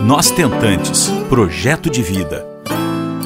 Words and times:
Nós 0.00 0.30
Tentantes 0.30 1.10
Projeto 1.28 1.90
de 1.90 2.02
Vida. 2.02 2.46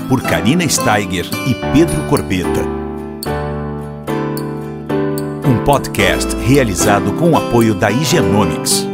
Por 0.08 0.22
Karina 0.22 0.66
Steiger 0.66 1.26
e 1.46 1.54
Pedro 1.72 2.08
Corbeta. 2.08 2.62
Um 5.46 5.62
podcast 5.64 6.34
realizado 6.36 7.12
com 7.12 7.32
o 7.32 7.36
apoio 7.36 7.74
da 7.74 7.90
Higienomics. 7.90 8.86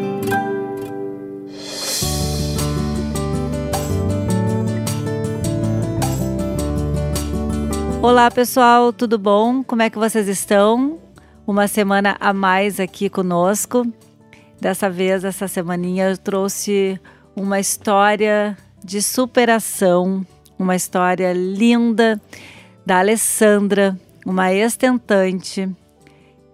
Olá 8.02 8.28
pessoal, 8.28 8.92
tudo 8.92 9.16
bom? 9.18 9.62
Como 9.62 9.82
é 9.82 9.88
que 9.88 9.98
vocês 9.98 10.26
estão? 10.26 10.98
Uma 11.46 11.68
semana 11.68 12.16
a 12.18 12.32
mais 12.32 12.80
aqui 12.80 13.08
conosco. 13.08 13.86
Dessa 14.60 14.90
vez, 14.90 15.22
essa 15.22 15.46
semaninha, 15.46 16.10
eu 16.10 16.18
trouxe 16.18 17.00
uma 17.38 17.60
história 17.60 18.56
de 18.84 19.00
superação, 19.00 20.26
uma 20.58 20.74
história 20.74 21.32
linda 21.32 22.20
da 22.84 22.98
Alessandra, 22.98 23.98
uma 24.26 24.52
ex-tentante 24.52 25.68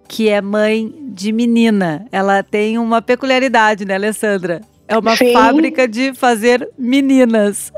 que 0.07 0.29
é 0.29 0.41
mãe 0.41 0.95
de 1.09 1.33
menina. 1.33 2.07
Ela 2.13 2.43
tem 2.43 2.79
uma 2.79 3.01
peculiaridade, 3.01 3.85
né, 3.85 3.95
Alessandra? 3.95 4.61
É 4.87 4.97
uma 4.99 5.17
Sim. 5.17 5.33
fábrica 5.33 5.89
de 5.89 6.13
fazer 6.13 6.69
meninas. 6.79 7.73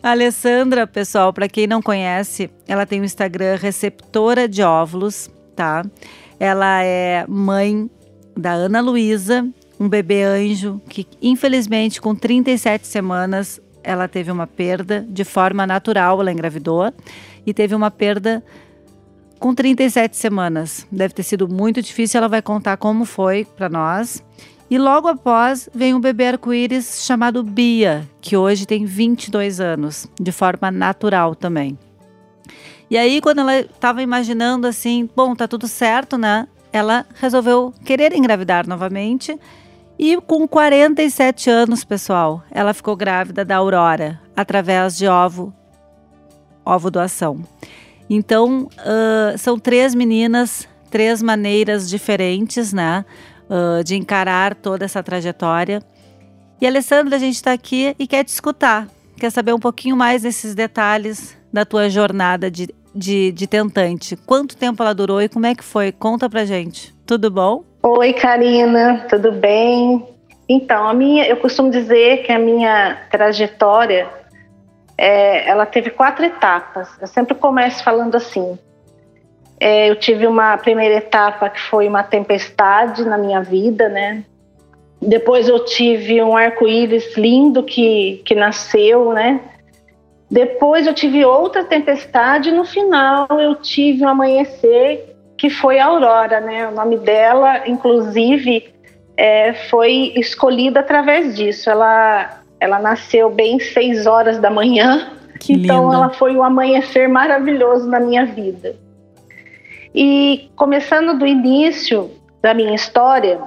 A 0.00 0.10
Alessandra, 0.12 0.86
pessoal, 0.86 1.32
para 1.32 1.48
quem 1.48 1.66
não 1.66 1.82
conhece, 1.82 2.48
ela 2.68 2.86
tem 2.86 3.00
o 3.00 3.02
um 3.02 3.04
Instagram 3.04 3.56
Receptora 3.56 4.48
de 4.48 4.62
Óvulos, 4.62 5.28
tá? 5.56 5.84
Ela 6.38 6.84
é 6.84 7.26
mãe 7.28 7.90
da 8.36 8.52
Ana 8.52 8.80
Luísa, 8.80 9.46
um 9.80 9.88
bebê 9.88 10.22
anjo 10.22 10.78
que, 10.90 11.06
infelizmente, 11.22 12.02
com 12.02 12.14
37 12.14 12.86
semanas, 12.86 13.58
ela 13.82 14.06
teve 14.06 14.30
uma 14.30 14.46
perda 14.46 15.06
de 15.08 15.24
forma 15.24 15.66
natural, 15.66 16.20
ela 16.20 16.30
engravidou 16.30 16.92
e 17.46 17.54
teve 17.54 17.74
uma 17.74 17.90
perda 17.90 18.44
com 19.38 19.54
37 19.54 20.18
semanas. 20.18 20.86
Deve 20.92 21.14
ter 21.14 21.22
sido 21.22 21.48
muito 21.48 21.80
difícil, 21.80 22.18
ela 22.18 22.28
vai 22.28 22.42
contar 22.42 22.76
como 22.76 23.06
foi 23.06 23.46
para 23.56 23.70
nós. 23.70 24.22
E 24.68 24.76
logo 24.76 25.08
após 25.08 25.66
vem 25.74 25.94
um 25.94 26.00
bebê 26.00 26.26
arco-íris 26.26 27.02
chamado 27.04 27.42
Bia, 27.42 28.06
que 28.20 28.36
hoje 28.36 28.66
tem 28.66 28.84
22 28.84 29.60
anos, 29.60 30.06
de 30.20 30.30
forma 30.30 30.70
natural 30.70 31.34
também. 31.34 31.76
E 32.90 32.98
aí, 32.98 33.20
quando 33.20 33.40
ela 33.40 33.60
estava 33.60 34.02
imaginando 34.02 34.66
assim, 34.66 35.08
bom, 35.16 35.34
tá 35.34 35.48
tudo 35.48 35.66
certo, 35.66 36.18
né? 36.18 36.46
Ela 36.72 37.06
resolveu 37.14 37.72
querer 37.84 38.14
engravidar 38.14 38.68
novamente 38.68 39.38
e 40.02 40.18
com 40.18 40.48
47 40.48 41.50
anos, 41.50 41.84
pessoal, 41.84 42.42
ela 42.50 42.72
ficou 42.72 42.96
grávida 42.96 43.44
da 43.44 43.56
Aurora 43.56 44.18
através 44.34 44.96
de 44.96 45.06
ovo, 45.06 45.52
ovo 46.64 46.90
doação. 46.90 47.44
Então, 48.08 48.66
uh, 48.78 49.36
são 49.36 49.58
três 49.58 49.94
meninas, 49.94 50.66
três 50.90 51.20
maneiras 51.20 51.86
diferentes, 51.86 52.72
né, 52.72 53.04
uh, 53.44 53.84
de 53.84 53.94
encarar 53.94 54.54
toda 54.54 54.86
essa 54.86 55.02
trajetória. 55.02 55.82
E 56.62 56.66
Alessandra, 56.66 57.16
a 57.16 57.18
gente 57.18 57.34
está 57.34 57.52
aqui 57.52 57.94
e 57.98 58.06
quer 58.06 58.24
te 58.24 58.28
escutar, 58.28 58.88
quer 59.18 59.28
saber 59.28 59.52
um 59.52 59.60
pouquinho 59.60 59.98
mais 59.98 60.22
desses 60.22 60.54
detalhes 60.54 61.36
da 61.52 61.66
tua 61.66 61.90
jornada 61.90 62.50
de, 62.50 62.74
de, 62.94 63.32
de 63.32 63.46
tentante. 63.46 64.16
Quanto 64.16 64.56
tempo 64.56 64.82
ela 64.82 64.94
durou 64.94 65.20
e 65.20 65.28
como 65.28 65.44
é 65.44 65.54
que 65.54 65.62
foi? 65.62 65.92
Conta 65.92 66.26
pra 66.26 66.46
gente. 66.46 66.98
Tudo 67.10 67.28
bom? 67.28 67.64
Oi, 67.82 68.12
Karina, 68.12 69.04
tudo 69.10 69.32
bem? 69.32 70.06
Então, 70.48 70.86
a 70.86 70.94
minha, 70.94 71.26
eu 71.26 71.38
costumo 71.38 71.68
dizer 71.68 72.18
que 72.18 72.30
a 72.30 72.38
minha 72.38 72.98
trajetória, 73.10 74.08
é, 74.96 75.48
ela 75.48 75.66
teve 75.66 75.90
quatro 75.90 76.24
etapas. 76.24 76.88
Eu 77.00 77.08
sempre 77.08 77.34
começo 77.34 77.82
falando 77.82 78.14
assim. 78.14 78.56
É, 79.58 79.90
eu 79.90 79.96
tive 79.96 80.24
uma 80.24 80.56
primeira 80.56 80.98
etapa 80.98 81.50
que 81.50 81.60
foi 81.60 81.88
uma 81.88 82.04
tempestade 82.04 83.04
na 83.04 83.18
minha 83.18 83.42
vida, 83.42 83.88
né? 83.88 84.22
Depois 85.02 85.48
eu 85.48 85.64
tive 85.64 86.22
um 86.22 86.36
arco-íris 86.36 87.16
lindo 87.16 87.64
que, 87.64 88.22
que 88.24 88.36
nasceu, 88.36 89.12
né? 89.12 89.40
Depois 90.30 90.86
eu 90.86 90.94
tive 90.94 91.24
outra 91.24 91.64
tempestade. 91.64 92.52
No 92.52 92.64
final 92.64 93.26
eu 93.40 93.56
tive 93.56 94.04
um 94.04 94.08
amanhecer 94.08 95.09
que 95.40 95.48
foi 95.48 95.78
a 95.78 95.86
Aurora, 95.86 96.38
né? 96.38 96.68
O 96.68 96.70
nome 96.70 96.98
dela, 96.98 97.66
inclusive, 97.66 98.74
é, 99.16 99.54
foi 99.70 100.12
escolhida 100.14 100.80
através 100.80 101.34
disso. 101.34 101.70
Ela, 101.70 102.42
ela 102.60 102.78
nasceu 102.78 103.30
bem 103.30 103.58
seis 103.58 104.06
horas 104.06 104.38
da 104.38 104.50
manhã, 104.50 105.12
que 105.40 105.54
então 105.54 105.84
linda. 105.84 105.94
ela 105.94 106.10
foi 106.10 106.36
um 106.36 106.44
amanhecer 106.44 107.08
maravilhoso 107.08 107.88
na 107.88 107.98
minha 107.98 108.26
vida. 108.26 108.76
E 109.94 110.50
começando 110.54 111.18
do 111.18 111.26
início 111.26 112.10
da 112.42 112.52
minha 112.52 112.74
história, 112.74 113.40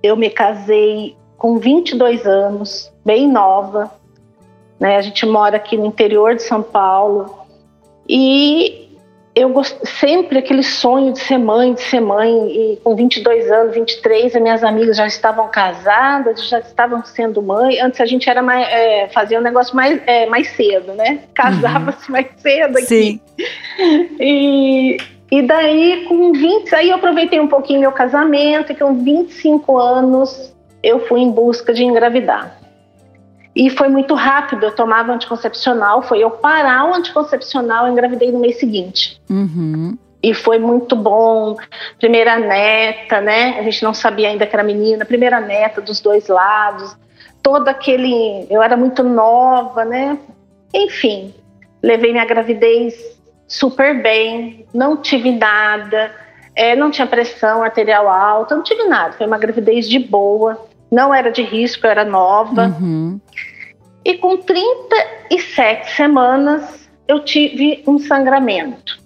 eu 0.00 0.16
me 0.16 0.30
casei 0.30 1.16
com 1.36 1.58
22 1.58 2.24
anos, 2.24 2.92
bem 3.04 3.28
nova. 3.28 3.90
Né? 4.78 4.96
A 4.96 5.02
gente 5.02 5.26
mora 5.26 5.56
aqui 5.56 5.76
no 5.76 5.86
interior 5.86 6.36
de 6.36 6.42
São 6.44 6.62
Paulo. 6.62 7.34
E 8.08 8.93
eu 9.34 9.48
gost... 9.48 9.76
sempre 9.84 10.38
aquele 10.38 10.62
sonho 10.62 11.12
de 11.12 11.18
ser 11.18 11.38
mãe, 11.38 11.74
de 11.74 11.82
ser 11.82 12.00
mãe, 12.00 12.30
e 12.30 12.76
com 12.84 12.94
22 12.94 13.50
anos, 13.50 13.74
23, 13.74 14.36
as 14.36 14.42
minhas 14.42 14.62
amigas 14.62 14.96
já 14.96 15.06
estavam 15.06 15.48
casadas, 15.48 16.48
já 16.48 16.60
estavam 16.60 17.04
sendo 17.04 17.42
mãe. 17.42 17.80
Antes 17.80 18.00
a 18.00 18.06
gente 18.06 18.30
era 18.30 18.42
mais, 18.42 18.66
é, 18.68 19.08
fazia 19.08 19.38
um 19.38 19.42
negócio 19.42 19.74
mais, 19.74 20.00
é, 20.06 20.26
mais 20.26 20.48
cedo, 20.50 20.92
né? 20.92 21.20
Casava-se 21.34 22.06
uhum. 22.06 22.12
mais 22.12 22.26
cedo 22.36 22.78
aqui. 22.78 22.86
Sim. 22.86 23.20
E, 24.20 24.98
e 25.30 25.42
daí, 25.42 26.04
com 26.08 26.32
20, 26.32 26.74
aí 26.74 26.90
eu 26.90 26.96
aproveitei 26.96 27.40
um 27.40 27.48
pouquinho 27.48 27.80
meu 27.80 27.92
casamento, 27.92 28.70
e 28.70 28.76
com 28.76 29.02
25 29.02 29.76
anos 29.78 30.54
eu 30.80 31.06
fui 31.06 31.20
em 31.20 31.30
busca 31.30 31.72
de 31.74 31.82
engravidar. 31.82 32.63
E 33.54 33.70
foi 33.70 33.88
muito 33.88 34.14
rápido, 34.14 34.64
eu 34.64 34.74
tomava 34.74 35.12
anticoncepcional, 35.12 36.02
foi 36.02 36.18
eu 36.18 36.30
parar 36.30 36.90
o 36.90 36.94
anticoncepcional, 36.94 37.86
eu 37.86 37.92
engravidei 37.92 38.32
no 38.32 38.40
mês 38.40 38.58
seguinte. 38.58 39.20
Uhum. 39.30 39.96
E 40.20 40.34
foi 40.34 40.58
muito 40.58 40.96
bom. 40.96 41.56
Primeira 41.98 42.36
neta, 42.36 43.20
né? 43.20 43.58
A 43.58 43.62
gente 43.62 43.84
não 43.84 43.94
sabia 43.94 44.28
ainda 44.28 44.46
que 44.46 44.56
era 44.56 44.64
menina, 44.64 45.04
primeira 45.04 45.38
neta 45.38 45.80
dos 45.80 46.00
dois 46.00 46.26
lados. 46.28 46.96
Todo 47.42 47.68
aquele. 47.68 48.46
Eu 48.50 48.62
era 48.62 48.76
muito 48.76 49.02
nova, 49.04 49.84
né? 49.84 50.18
Enfim, 50.72 51.32
levei 51.82 52.10
minha 52.10 52.24
gravidez 52.24 52.94
super 53.46 54.02
bem, 54.02 54.66
não 54.72 54.96
tive 54.96 55.30
nada, 55.30 56.10
é, 56.56 56.74
não 56.74 56.90
tinha 56.90 57.06
pressão 57.06 57.62
arterial 57.62 58.08
alta, 58.08 58.56
não 58.56 58.62
tive 58.62 58.84
nada. 58.84 59.12
Foi 59.12 59.26
uma 59.26 59.38
gravidez 59.38 59.88
de 59.88 59.98
boa 59.98 60.58
não 60.94 61.12
era 61.12 61.30
de 61.30 61.42
risco, 61.42 61.86
eu 61.86 61.90
era 61.90 62.04
nova. 62.04 62.68
Uhum. 62.80 63.20
E 64.04 64.14
com 64.14 64.36
37 64.36 65.90
semanas 65.90 66.88
eu 67.08 67.24
tive 67.24 67.82
um 67.86 67.98
sangramento 67.98 68.98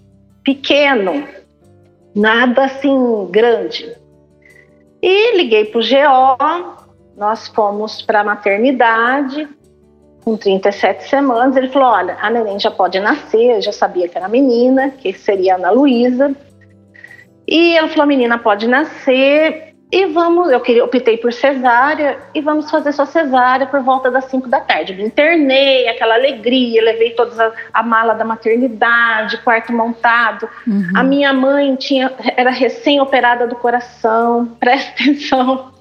pequeno, 0.45 1.27
nada 2.15 2.67
assim 2.67 3.27
grande. 3.31 3.97
E 5.03 5.37
liguei 5.37 5.65
para 5.65 5.81
o 5.81 5.83
GO, 5.83 6.87
nós 7.17 7.49
fomos 7.49 8.03
para 8.03 8.21
a 8.21 8.25
maternidade 8.25 9.49
com 10.25 10.37
37 10.37 11.09
semanas. 11.09 11.57
Ele 11.57 11.69
falou: 11.69 11.89
Olha, 11.89 12.19
a 12.21 12.29
neném 12.29 12.59
já 12.59 12.71
pode 12.71 13.01
nascer, 13.01 13.57
eu 13.57 13.63
já 13.63 13.73
sabia 13.73 14.09
que 14.09 14.19
era 14.19 14.29
menina, 14.29 14.91
que 14.91 15.13
seria 15.13 15.55
Ana 15.55 15.71
Luísa. 15.71 16.35
E 17.47 17.77
ela 17.77 17.89
falou: 17.89 18.03
a 18.03 18.07
menina 18.07 18.39
pode 18.39 18.67
nascer, 18.67 19.68
e 19.91 20.05
vamos, 20.07 20.51
eu 20.51 20.61
queria, 20.61 20.85
optei 20.85 21.17
por 21.17 21.33
cesárea 21.33 22.19
e 22.35 22.43
vamos 22.43 22.71
fazer 22.71 22.93
só 22.93 23.07
cesárea 23.07 23.67
por 23.67 23.81
volta 23.81 24.11
das 24.11 24.27
5 24.27 24.47
da 24.47 24.61
tarde. 24.61 24.93
Me 24.93 25.05
internei, 25.05 25.89
aquela 25.89 26.15
alegria, 26.15 26.83
levei 26.83 27.11
toda 27.13 27.47
a, 27.47 27.81
a 27.81 27.83
mala 27.83 28.13
da 28.13 28.23
maternidade, 28.23 29.39
quarto 29.39 29.73
montado. 29.73 30.47
Uhum. 30.67 30.93
A 30.95 31.03
minha 31.03 31.33
mãe 31.33 31.75
tinha, 31.77 32.13
era 32.37 32.51
recém-operada 32.51 33.47
do 33.47 33.57
coração, 33.57 34.55
presta 34.61 34.91
atenção. 34.91 35.73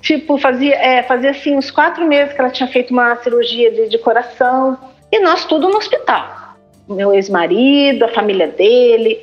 Tipo, 0.00 0.38
fazia, 0.38 0.76
é, 0.76 1.02
fazia 1.02 1.30
assim 1.30 1.56
uns 1.56 1.68
quatro 1.68 2.06
meses 2.06 2.32
que 2.32 2.40
ela 2.40 2.50
tinha 2.50 2.68
feito 2.68 2.92
uma 2.92 3.16
cirurgia 3.16 3.72
de, 3.72 3.88
de 3.88 3.98
coração. 3.98 4.78
E 5.10 5.18
nós 5.18 5.44
tudo 5.44 5.68
no 5.68 5.78
hospital. 5.78 6.54
Meu 6.88 7.12
ex-marido, 7.12 8.04
a 8.04 8.08
família 8.08 8.46
dele, 8.46 9.18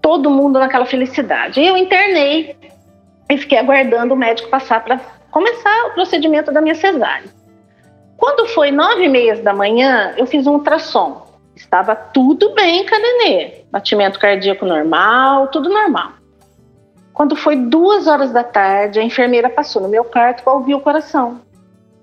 todo 0.00 0.30
mundo 0.30 0.60
naquela 0.60 0.86
felicidade. 0.86 1.60
E 1.60 1.66
eu 1.66 1.76
internei 1.76 2.59
e 3.30 3.38
fiquei 3.38 3.58
aguardando 3.58 4.14
o 4.14 4.16
médico 4.16 4.50
passar 4.50 4.82
para 4.82 5.00
começar 5.30 5.86
o 5.86 5.94
procedimento 5.94 6.52
da 6.52 6.60
minha 6.60 6.74
cesárea. 6.74 7.28
Quando 8.16 8.46
foi 8.48 8.70
nove 8.70 9.04
e 9.04 9.08
meia 9.08 9.36
da 9.36 9.54
manhã, 9.54 10.12
eu 10.16 10.26
fiz 10.26 10.46
um 10.46 10.54
ultrassom. 10.54 11.26
Estava 11.54 11.94
tudo 11.94 12.52
bem 12.54 12.86
com 12.86 12.94
a 12.94 12.98
nenê. 12.98 13.62
Batimento 13.70 14.18
cardíaco 14.18 14.66
normal, 14.66 15.48
tudo 15.48 15.68
normal. 15.68 16.12
Quando 17.12 17.36
foi 17.36 17.56
duas 17.56 18.06
horas 18.06 18.32
da 18.32 18.42
tarde, 18.42 18.98
a 18.98 19.02
enfermeira 19.02 19.48
passou 19.48 19.80
no 19.80 19.88
meu 19.88 20.04
quarto 20.04 20.42
para 20.42 20.52
ouvir 20.52 20.74
o 20.74 20.80
coração. 20.80 21.40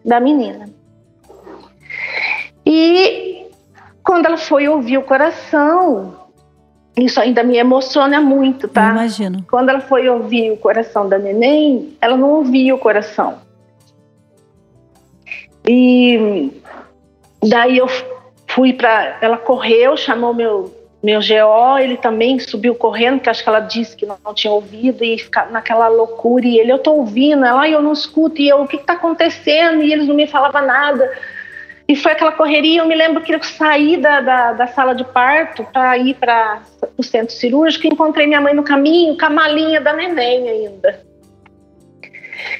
da 0.05 0.21
menina. 0.21 0.69
E 2.65 3.45
quando 4.03 4.25
ela 4.25 4.37
foi 4.37 4.67
ouvir 4.69 4.97
o 4.97 5.03
coração, 5.03 6.26
isso 6.97 7.19
ainda 7.19 7.43
me 7.43 7.57
emociona 7.57 8.19
muito, 8.19 8.67
tá? 8.67 8.87
Eu 8.87 8.91
imagino. 8.91 9.45
Quando 9.49 9.69
ela 9.69 9.81
foi 9.81 10.09
ouvir 10.09 10.51
o 10.51 10.57
coração 10.57 11.07
da 11.07 11.19
neném, 11.19 11.95
ela 12.01 12.17
não 12.17 12.31
ouvia 12.31 12.73
o 12.73 12.79
coração. 12.79 13.39
E 15.67 16.51
daí 17.43 17.77
eu 17.77 17.87
fui 18.47 18.73
para. 18.73 19.17
Ela 19.21 19.37
correu, 19.37 19.95
chamou 19.95 20.33
meu, 20.33 20.73
meu 21.03 21.19
GO, 21.19 21.77
ele 21.77 21.97
também 21.97 22.39
subiu 22.39 22.73
correndo, 22.73 23.19
que 23.19 23.29
acho 23.29 23.43
que 23.43 23.49
ela 23.49 23.59
disse 23.59 23.95
que 23.95 24.05
não, 24.05 24.17
não 24.25 24.33
tinha 24.33 24.51
ouvido, 24.51 25.03
e 25.03 25.19
ficar 25.19 25.51
naquela 25.51 25.87
loucura. 25.87 26.47
E 26.47 26.57
ele, 26.57 26.71
eu 26.71 26.79
tô 26.79 26.93
ouvindo, 26.93 27.45
ela, 27.45 27.69
eu 27.69 27.81
não 27.81 27.93
escuto, 27.93 28.41
e 28.41 28.49
eu, 28.49 28.61
o 28.61 28.67
que, 28.67 28.77
que 28.77 28.85
tá 28.85 28.93
acontecendo? 28.93 29.83
E 29.83 29.91
eles 29.91 30.07
não 30.07 30.15
me 30.15 30.25
falavam 30.25 30.65
nada. 30.65 31.11
E 31.87 31.95
foi 31.95 32.11
aquela 32.11 32.33
correria. 32.33 32.81
Eu 32.81 32.85
me 32.85 32.95
lembro 32.95 33.23
que 33.23 33.33
eu 33.33 33.41
saí 33.41 33.97
da, 33.97 34.19
da, 34.19 34.53
da 34.53 34.67
sala 34.67 34.93
de 34.93 35.05
parto 35.05 35.63
para 35.71 35.97
ir 35.97 36.15
para 36.15 36.61
o 36.97 37.03
centro 37.03 37.33
cirúrgico 37.33 37.87
encontrei 37.87 38.27
minha 38.27 38.41
mãe 38.41 38.53
no 38.53 38.63
caminho 38.63 39.17
com 39.17 39.25
a 39.25 39.29
malinha 39.29 39.79
da 39.79 39.93
neném 39.93 40.49
ainda. 40.49 41.07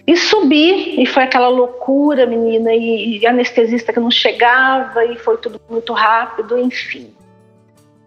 E 0.06 0.16
subi, 0.16 1.02
e 1.02 1.06
foi 1.06 1.24
aquela 1.24 1.50
loucura, 1.50 2.26
menina, 2.26 2.74
e, 2.74 3.20
e 3.20 3.28
anestesista 3.28 3.94
que 3.94 4.00
não 4.00 4.10
chegava, 4.10 5.06
e 5.06 5.18
foi 5.18 5.38
tudo 5.38 5.62
muito 5.70 5.94
rápido, 5.94 6.58
enfim. 6.58 7.14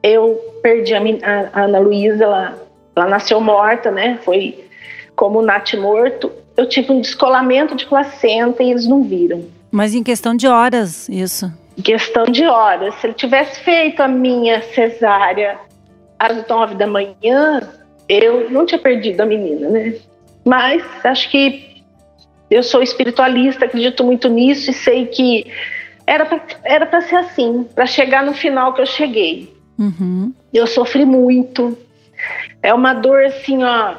Eu 0.02 0.40
perdi 0.62 0.94
a, 0.94 1.00
a, 1.00 1.60
a 1.60 1.64
Ana 1.64 1.78
Luísa, 1.78 2.24
ela, 2.24 2.58
ela 2.96 3.06
nasceu 3.06 3.40
morta, 3.40 3.90
né? 3.90 4.18
Foi 4.22 4.64
como 5.14 5.40
o 5.40 5.42
Nath 5.42 5.74
morto. 5.74 6.32
Eu 6.56 6.66
tive 6.66 6.90
um 6.92 7.00
descolamento 7.00 7.76
de 7.76 7.86
placenta 7.86 8.62
e 8.62 8.70
eles 8.70 8.86
não 8.86 9.02
viram. 9.02 9.44
Mas 9.70 9.94
em 9.94 10.02
questão 10.02 10.34
de 10.34 10.46
horas, 10.46 11.08
isso. 11.08 11.52
Em 11.78 11.82
questão 11.82 12.24
de 12.24 12.44
horas. 12.44 12.94
Se 12.96 13.06
ele 13.06 13.14
tivesse 13.14 13.60
feito 13.60 14.00
a 14.00 14.08
minha 14.08 14.62
cesárea 14.62 15.58
às 16.18 16.46
nove 16.48 16.74
da 16.74 16.86
manhã, 16.86 17.60
eu 18.08 18.50
não 18.50 18.66
tinha 18.66 18.78
perdido 18.78 19.20
a 19.20 19.26
menina, 19.26 19.68
né? 19.68 19.94
Mas 20.44 20.82
acho 21.04 21.30
que 21.30 21.82
eu 22.50 22.62
sou 22.62 22.82
espiritualista, 22.82 23.64
acredito 23.64 24.02
muito 24.02 24.28
nisso 24.28 24.70
e 24.70 24.74
sei 24.74 25.06
que 25.06 25.46
era 26.06 26.26
pra, 26.26 26.40
era 26.64 26.86
para 26.86 27.00
ser 27.02 27.16
assim, 27.16 27.64
para 27.74 27.86
chegar 27.86 28.24
no 28.24 28.34
final 28.34 28.74
que 28.74 28.80
eu 28.80 28.86
cheguei. 28.86 29.54
Uhum. 29.78 30.32
Eu 30.52 30.66
sofri 30.66 31.04
muito. 31.04 31.78
É 32.62 32.74
uma 32.74 32.92
dor 32.92 33.24
assim, 33.24 33.62
ó, 33.62 33.94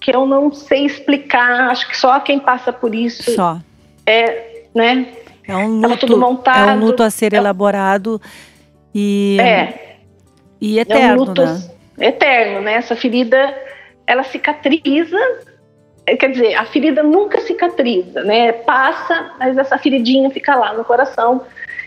que 0.00 0.14
eu 0.14 0.26
não 0.26 0.52
sei 0.52 0.86
explicar. 0.86 1.70
Acho 1.70 1.88
que 1.88 1.96
só 1.96 2.18
quem 2.20 2.40
passa 2.40 2.72
por 2.72 2.94
isso 2.94 3.30
Só. 3.32 3.60
é, 4.06 4.51
né? 4.74 5.06
É 5.46 5.56
um 5.56 5.80
Tava 5.80 5.94
luto, 5.94 6.06
tudo 6.06 6.20
montado. 6.20 6.70
é 6.70 6.72
um 6.74 6.78
luto 6.78 7.02
a 7.02 7.10
ser 7.10 7.32
É- 7.34 7.36
elaborado 7.36 8.20
e, 8.94 9.36
É, 9.40 9.96
e 10.60 10.78
é 10.78 10.80
um 10.80 10.82
eterno, 10.82 11.24
luto 11.24 11.42
né? 11.44 11.60
eterno, 12.00 12.60
né? 12.60 12.74
Essa 12.74 12.94
ferida, 12.96 13.54
ela 14.06 14.22
cicatriza. 14.24 15.18
é, 16.06 16.16
Quer 16.16 16.30
dizer, 16.30 16.54
a 16.54 16.64
ferida 16.64 17.02
nunca 17.02 17.40
cicatriza, 17.40 18.22
né? 18.24 18.52
Passa, 18.52 19.32
mas 19.38 19.56
essa 19.58 19.78
feridinha 19.78 20.30
fica 20.30 20.54
lá 20.54 20.72
no 20.74 20.84
coração. 20.84 21.42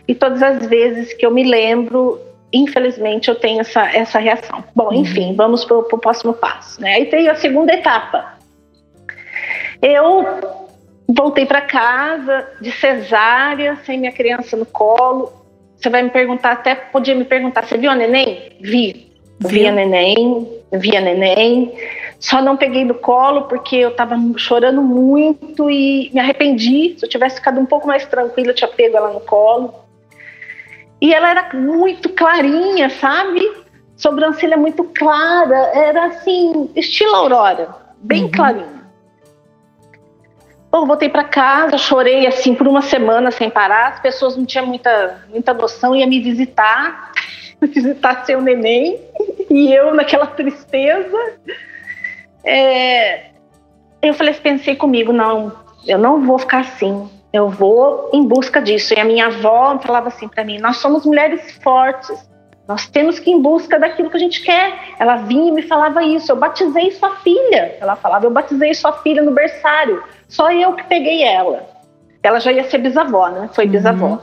E 0.08 0.14
todas 0.14 0.42
as 0.44 0.66
vezes 0.68 1.14
que 1.14 1.26
eu 1.26 1.32
me 1.32 1.44
lembro, 1.44 2.20
infelizmente, 2.54 3.28
eu 3.30 3.36
tenho 3.36 3.62
essa, 3.62 3.86
essa 3.94 4.20
reação. 4.20 4.64
Bom, 4.76 4.94
enfim, 4.94 5.34
vamos 5.36 5.66
para 5.66 5.78
o 5.78 5.84
próximo 5.98 6.34
passo. 6.34 6.80
Né? 6.82 6.94
Aí 6.96 7.06
tem 7.08 7.28
a 7.28 7.36
segunda 7.36 7.74
etapa. 7.74 8.36
Eu 9.82 10.65
voltei 11.08 11.46
para 11.46 11.62
casa 11.62 12.48
de 12.62 12.72
cesárea, 12.72 13.78
sem 13.86 14.00
minha 14.00 14.12
criança 14.12 14.56
no 14.58 14.66
colo. 14.66 15.32
Você 15.78 15.90
vai 15.90 16.02
me 16.04 16.10
perguntar, 16.10 16.52
até 16.54 16.74
podia 16.76 17.14
me 17.16 17.26
perguntar, 17.26 17.64
você 17.66 17.78
viu 17.78 17.92
a 17.92 17.96
neném? 17.96 18.58
Vi. 18.62 19.12
Vi 19.40 19.60
Viu? 19.60 19.68
a 19.68 19.72
neném, 19.72 20.48
vi 20.72 20.96
a 20.96 21.02
neném. 21.02 21.74
Só 22.20 22.42
não 22.42 22.56
peguei 22.56 22.86
do 22.86 22.94
colo 22.96 23.44
porque 23.44 23.76
eu 23.76 23.92
tava 23.94 24.16
chorando 24.38 24.82
muito 24.82 25.70
e 25.70 26.10
me 26.14 26.20
arrependi. 26.22 26.96
Se 26.98 27.06
eu 27.06 27.10
tivesse 27.10 27.36
ficado 27.36 27.60
um 27.60 27.66
pouco 27.66 27.86
mais 27.88 28.06
tranquila, 28.06 28.52
eu 28.52 28.56
tinha 28.56 28.70
pego 28.70 28.96
ela 28.96 29.12
no 29.12 29.20
colo. 29.20 29.74
E 31.02 31.14
ela 31.14 31.30
era 31.30 31.50
muito 31.54 32.08
clarinha, 32.10 32.90
sabe? 32.90 33.42
Sobrancelha 33.98 34.56
muito 34.56 34.86
clara. 34.86 35.56
Era 35.74 36.06
assim, 36.06 36.70
estilo 36.76 37.14
Aurora. 37.16 37.76
Bem 37.98 38.24
Uhum. 38.24 38.32
clarinha. 38.32 38.85
Bom, 40.76 40.86
voltei 40.86 41.08
para 41.08 41.24
casa, 41.24 41.78
chorei 41.78 42.28
assim 42.28 42.54
por 42.54 42.68
uma 42.68 42.82
semana 42.82 43.32
sem 43.32 43.50
parar. 43.50 43.94
As 43.94 44.02
pessoas 44.02 44.36
não 44.36 44.46
tinham 44.46 44.66
muita, 44.66 45.24
muita 45.30 45.54
noção, 45.54 45.96
ia 45.96 46.06
me 46.06 46.20
visitar, 46.20 47.14
visitar 47.64 48.26
seu 48.26 48.42
neném, 48.42 49.00
e 49.50 49.74
eu 49.74 49.94
naquela 49.96 50.28
tristeza. 50.28 51.18
É, 52.44 53.28
eu 54.02 54.14
falei, 54.16 54.34
pensei 54.34 54.76
comigo, 54.76 55.14
não, 55.14 55.54
eu 55.88 55.98
não 55.98 56.26
vou 56.26 56.38
ficar 56.38 56.60
assim. 56.60 57.10
Eu 57.32 57.48
vou 57.48 58.10
em 58.12 58.28
busca 58.28 58.62
disso. 58.62 58.94
E 58.94 59.00
a 59.00 59.06
minha 59.06 59.28
avó 59.28 59.80
falava 59.80 60.10
assim 60.10 60.28
para 60.28 60.44
mim: 60.44 60.60
nós 60.60 60.76
somos 60.76 61.06
mulheres 61.06 61.58
fortes. 61.64 62.30
Nós 62.68 62.88
temos 62.88 63.20
que 63.20 63.30
ir 63.30 63.34
em 63.34 63.42
busca 63.42 63.80
daquilo 63.80 64.10
que 64.10 64.18
a 64.18 64.20
gente 64.20 64.42
quer. 64.42 64.96
Ela 65.00 65.18
vinha 65.18 65.50
e 65.50 65.52
me 65.52 65.62
falava 65.62 66.04
isso. 66.04 66.32
Eu 66.32 66.36
batizei 66.36 66.92
sua 66.92 67.16
filha. 67.18 67.78
Ela 67.80 67.96
falava: 67.96 68.26
eu 68.26 68.32
batizei 68.32 68.74
sua 68.74 68.92
filha 68.94 69.22
no 69.22 69.32
berçário. 69.32 70.04
Só 70.28 70.52
eu 70.52 70.74
que 70.74 70.84
peguei 70.86 71.24
ela. 71.24 71.68
Ela 72.24 72.40
já 72.40 72.52
ia 72.52 72.64
ser 72.64 72.80
bisavó, 72.80 73.30
né? 73.30 73.50
Foi 73.54 73.68
bisavó. 73.68 74.20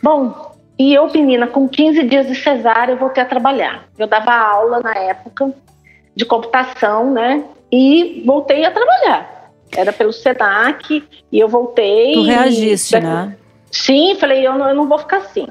Bom, 0.00 0.52
e 0.78 0.94
eu, 0.94 1.10
menina, 1.12 1.48
com 1.48 1.68
15 1.68 2.04
dias 2.04 2.26
de 2.28 2.36
cesárea, 2.36 2.92
eu 2.92 2.96
voltei 2.96 3.22
a 3.22 3.26
trabalhar. 3.26 3.88
Eu 3.98 4.06
dava 4.06 4.32
aula 4.32 4.80
na 4.80 4.94
época 4.94 5.52
de 6.14 6.24
computação, 6.24 7.10
né? 7.12 7.44
E 7.72 8.22
voltei 8.24 8.64
a 8.64 8.70
trabalhar. 8.70 9.50
Era 9.76 9.92
pelo 9.92 10.12
SENAC 10.12 11.04
e 11.32 11.38
eu 11.40 11.48
voltei. 11.48 12.14
Tu 12.14 12.20
e- 12.20 12.26
reagiste, 12.26 13.00
né? 13.00 13.36
Sim, 13.70 14.14
falei, 14.14 14.46
eu 14.46 14.56
não, 14.56 14.68
eu 14.68 14.74
não 14.74 14.88
vou 14.88 14.98
ficar 14.98 15.18
assim. 15.18 15.46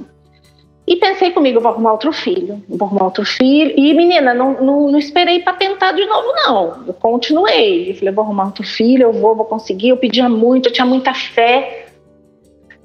E 0.88 0.96
pensei 0.96 1.32
comigo, 1.32 1.60
vou 1.60 1.70
arrumar 1.70 1.92
outro 1.92 2.14
filho, 2.14 2.64
vou 2.70 2.88
arrumar 2.88 3.06
outro 3.06 3.26
filho. 3.26 3.74
E, 3.76 3.94
menina, 3.94 4.34
não, 4.34 4.54
não, 4.54 4.90
não 4.90 4.98
esperei 4.98 5.42
para 5.42 5.52
tentar 5.52 5.92
de 5.92 6.06
novo, 6.06 6.28
não. 6.34 6.84
Eu 6.88 6.94
continuei. 6.94 7.92
Eu 7.92 7.96
falei, 7.96 8.14
vou 8.14 8.24
arrumar 8.24 8.46
outro 8.46 8.64
filho, 8.64 9.04
eu 9.04 9.12
vou, 9.12 9.36
vou 9.36 9.46
conseguir. 9.46 9.90
Eu 9.90 9.98
pedia 9.98 10.30
muito, 10.30 10.70
eu 10.70 10.74
tinha 10.74 10.86
muita 10.86 11.14
fé. 11.14 11.88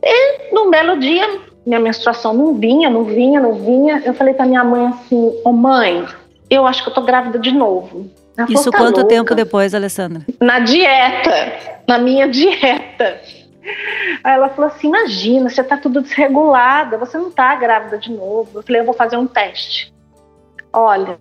E, 0.02 0.52
num 0.52 0.68
belo 0.68 0.98
dia, 0.98 1.28
minha 1.64 1.78
menstruação 1.78 2.34
não 2.34 2.54
vinha, 2.54 2.90
não 2.90 3.04
vinha, 3.04 3.40
não 3.40 3.54
vinha. 3.54 4.02
Eu 4.04 4.14
falei 4.14 4.34
pra 4.34 4.46
minha 4.46 4.64
mãe 4.64 4.86
assim, 4.86 5.32
ô 5.44 5.52
mãe, 5.52 6.04
eu 6.50 6.66
acho 6.66 6.82
que 6.82 6.90
eu 6.90 6.94
tô 6.94 7.02
grávida 7.02 7.38
de 7.38 7.52
novo. 7.52 8.10
Ela 8.36 8.48
Isso 8.50 8.70
"Tá 8.70 8.78
quanto 8.78 8.96
louca?" 8.96 9.14
tempo 9.14 9.34
depois, 9.34 9.74
Alessandra? 9.74 10.22
na 10.40 10.58
dieta, 10.58 11.52
na 11.86 11.98
minha 11.98 12.26
dieta. 12.26 13.20
Aí 14.24 14.34
ela 14.34 14.48
falou 14.48 14.70
assim: 14.70 14.88
imagina, 14.88 15.48
você 15.48 15.62
tá 15.62 15.76
tudo 15.76 16.00
desregulada, 16.02 16.98
você 16.98 17.16
não 17.16 17.30
tá 17.30 17.54
grávida 17.54 17.98
de 17.98 18.12
novo. 18.12 18.58
Eu 18.58 18.62
falei, 18.62 18.80
eu 18.80 18.86
vou 18.86 18.94
fazer 18.94 19.16
um 19.16 19.26
teste. 19.26 19.92
Olha, 20.72 21.18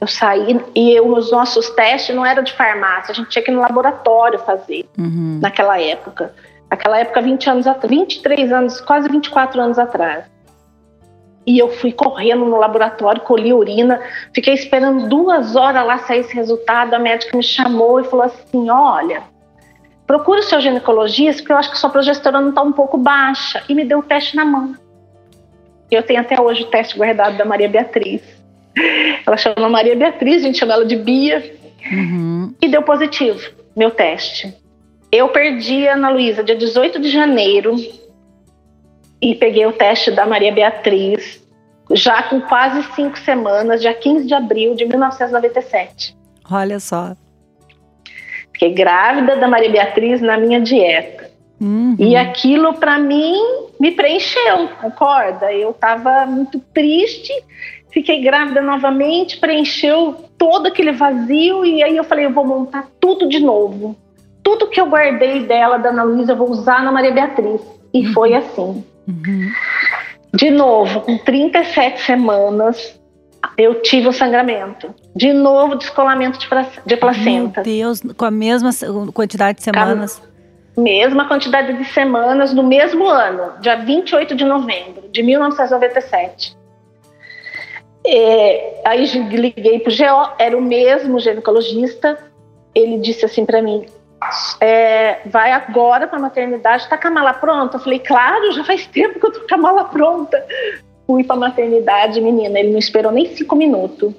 eu 0.00 0.06
saí 0.06 0.60
e 0.74 0.92
eu, 0.92 1.06
os 1.08 1.30
nossos 1.30 1.70
testes 1.70 2.14
não 2.14 2.24
eram 2.24 2.42
de 2.42 2.52
farmácia, 2.52 3.12
a 3.12 3.14
gente 3.14 3.28
tinha 3.30 3.44
que 3.44 3.50
ir 3.50 3.54
no 3.54 3.60
laboratório 3.60 4.38
fazer 4.40 4.88
Uhum. 4.98 5.38
naquela 5.42 5.80
época. 5.80 6.34
Naquela 6.70 6.98
época, 6.98 7.20
20 7.20 7.50
anos 7.50 7.66
atrás, 7.66 7.90
23 7.90 8.50
anos, 8.52 8.80
quase 8.80 9.08
24 9.08 9.60
anos 9.60 9.78
atrás. 9.78 10.24
E 11.46 11.58
eu 11.58 11.68
fui 11.68 11.92
correndo 11.92 12.44
no 12.44 12.56
laboratório, 12.56 13.20
colhi 13.22 13.52
urina, 13.52 14.00
fiquei 14.32 14.54
esperando 14.54 15.08
duas 15.08 15.56
horas 15.56 15.84
lá 15.84 15.98
sair 15.98 16.20
esse 16.20 16.34
resultado. 16.34 16.94
A 16.94 16.98
médica 16.98 17.36
me 17.36 17.42
chamou 17.42 18.00
e 18.00 18.04
falou 18.04 18.24
assim: 18.26 18.70
Olha, 18.70 19.24
procure 20.12 20.40
o 20.40 20.42
seu 20.42 20.60
ginecologista, 20.60 21.40
porque 21.40 21.52
eu 21.54 21.56
acho 21.56 21.70
que 21.70 21.78
sua 21.78 21.88
progesterona 21.88 22.50
está 22.50 22.60
um 22.60 22.70
pouco 22.70 22.98
baixa. 22.98 23.62
E 23.66 23.74
me 23.74 23.82
deu 23.82 24.00
o 24.00 24.02
teste 24.02 24.36
na 24.36 24.44
mão. 24.44 24.74
Eu 25.90 26.02
tenho 26.02 26.20
até 26.20 26.38
hoje 26.38 26.64
o 26.64 26.66
teste 26.66 26.98
guardado 26.98 27.38
da 27.38 27.46
Maria 27.46 27.66
Beatriz. 27.66 28.20
Ela 29.26 29.38
chama 29.38 29.70
Maria 29.70 29.96
Beatriz, 29.96 30.42
a 30.42 30.46
gente 30.46 30.58
chama 30.58 30.74
ela 30.74 30.84
de 30.84 30.96
Bia 30.96 31.56
Uhum. 31.90 32.54
e 32.60 32.68
deu 32.68 32.82
positivo, 32.82 33.40
meu 33.74 33.90
teste. 33.90 34.54
Eu 35.10 35.28
perdi 35.28 35.88
a 35.88 35.94
Ana 35.94 36.10
Luísa 36.10 36.44
dia 36.44 36.56
18 36.56 37.00
de 37.00 37.08
janeiro 37.10 37.74
e 39.20 39.34
peguei 39.34 39.64
o 39.64 39.72
teste 39.72 40.10
da 40.10 40.26
Maria 40.26 40.52
Beatriz 40.52 41.42
já 41.90 42.22
com 42.24 42.40
quase 42.42 42.82
cinco 42.94 43.18
semanas, 43.18 43.80
dia 43.80 43.94
15 43.94 44.26
de 44.26 44.34
abril 44.34 44.74
de 44.74 44.84
1997. 44.84 46.14
Olha 46.50 46.78
só. 46.78 47.16
Fiquei 48.62 48.74
grávida 48.74 49.34
da 49.34 49.48
Maria 49.48 49.72
Beatriz 49.72 50.20
na 50.20 50.38
minha 50.38 50.60
dieta. 50.60 51.28
Uhum. 51.60 51.96
E 51.98 52.14
aquilo 52.14 52.74
para 52.74 52.96
mim 52.96 53.34
me 53.80 53.90
preencheu, 53.90 54.68
concorda? 54.80 55.52
Eu 55.52 55.70
estava 55.72 56.24
muito 56.26 56.60
triste, 56.72 57.32
fiquei 57.92 58.22
grávida 58.22 58.62
novamente, 58.62 59.38
preencheu 59.38 60.14
todo 60.38 60.68
aquele 60.68 60.92
vazio 60.92 61.64
e 61.64 61.82
aí 61.82 61.96
eu 61.96 62.04
falei, 62.04 62.26
eu 62.26 62.32
vou 62.32 62.46
montar 62.46 62.86
tudo 63.00 63.28
de 63.28 63.40
novo. 63.40 63.96
Tudo 64.44 64.68
que 64.68 64.80
eu 64.80 64.86
guardei 64.86 65.44
dela, 65.44 65.76
da 65.76 65.88
Ana 65.88 66.04
Luísa, 66.04 66.30
eu 66.32 66.36
vou 66.36 66.48
usar 66.48 66.84
na 66.84 66.92
Maria 66.92 67.10
Beatriz. 67.10 67.60
E 67.92 68.06
Uhum. 68.06 68.12
foi 68.12 68.34
assim. 68.34 68.84
Uhum. 69.08 69.50
De 70.32 70.52
novo, 70.52 71.00
com 71.00 71.18
37 71.18 72.00
semanas, 72.00 72.96
eu 73.56 73.82
tive 73.82 74.08
o 74.08 74.12
sangramento. 74.12 74.94
De 75.14 75.32
novo, 75.32 75.74
descolamento 75.76 76.38
de, 76.38 76.48
pla- 76.48 76.66
de 76.84 76.96
placenta. 76.96 77.62
Meu 77.62 77.76
Deus, 77.76 78.00
com 78.16 78.24
a 78.24 78.30
mesma 78.30 78.70
quantidade 79.12 79.58
de 79.58 79.64
semanas. 79.64 80.22
Mesma 80.76 81.28
quantidade 81.28 81.72
de 81.76 81.84
semanas 81.84 82.54
no 82.54 82.62
mesmo 82.62 83.06
ano, 83.06 83.52
dia 83.60 83.76
28 83.76 84.34
de 84.34 84.44
novembro 84.44 85.08
de 85.10 85.22
1997. 85.22 86.56
É, 88.06 88.80
aí 88.84 89.04
liguei 89.04 89.80
pro 89.80 89.92
GO, 89.94 90.32
era 90.38 90.56
o 90.56 90.62
mesmo 90.62 91.20
ginecologista. 91.20 92.18
Ele 92.74 92.98
disse 92.98 93.24
assim 93.24 93.44
para 93.44 93.60
mim: 93.60 93.84
é, 94.60 95.20
vai 95.26 95.52
agora 95.52 96.06
para 96.06 96.18
a 96.18 96.22
maternidade, 96.22 96.88
tá 96.88 96.96
com 96.96 97.08
a 97.08 97.10
mala 97.10 97.34
pronta? 97.34 97.76
Eu 97.76 97.80
falei: 97.80 97.98
claro, 97.98 98.52
já 98.52 98.64
faz 98.64 98.86
tempo 98.86 99.20
que 99.20 99.26
eu 99.26 99.32
tô 99.32 99.46
com 99.46 99.54
a 99.54 99.58
mala 99.58 99.84
pronta. 99.84 100.42
Fui 101.06 101.24
para 101.24 101.36
a 101.36 101.38
maternidade, 101.38 102.20
menina, 102.20 102.58
ele 102.58 102.70
não 102.70 102.78
esperou 102.78 103.12
nem 103.12 103.26
cinco 103.26 103.56
minutos. 103.56 104.14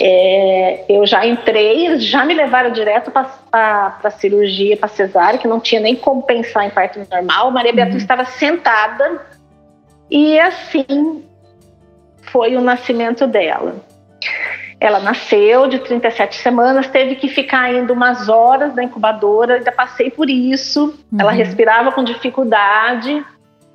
É, 0.00 0.84
eu 0.88 1.04
já 1.04 1.26
entrei, 1.26 1.98
já 1.98 2.24
me 2.24 2.32
levaram 2.32 2.70
direto 2.70 3.10
para 3.10 3.98
a 4.02 4.10
cirurgia, 4.10 4.76
para 4.76 4.88
cesárea, 4.88 5.38
que 5.38 5.48
não 5.48 5.58
tinha 5.58 5.80
nem 5.80 5.96
como 5.96 6.22
pensar 6.22 6.66
em 6.66 6.70
parto 6.70 7.00
normal. 7.10 7.50
Maria 7.50 7.72
Beatriz 7.72 8.02
estava 8.02 8.24
sentada 8.24 9.26
e 10.08 10.38
assim 10.38 11.24
foi 12.22 12.56
o 12.56 12.60
nascimento 12.60 13.26
dela. 13.26 13.76
Ela 14.80 15.00
nasceu 15.00 15.66
de 15.66 15.80
37 15.80 16.36
semanas, 16.36 16.86
teve 16.86 17.16
que 17.16 17.26
ficar 17.26 17.62
ainda 17.62 17.92
umas 17.92 18.28
horas 18.28 18.74
na 18.76 18.84
incubadora, 18.84 19.54
ainda 19.54 19.72
passei 19.72 20.08
por 20.10 20.30
isso. 20.30 20.94
Uhum. 21.10 21.20
Ela 21.20 21.32
respirava 21.32 21.90
com 21.90 22.04
dificuldade. 22.04 23.24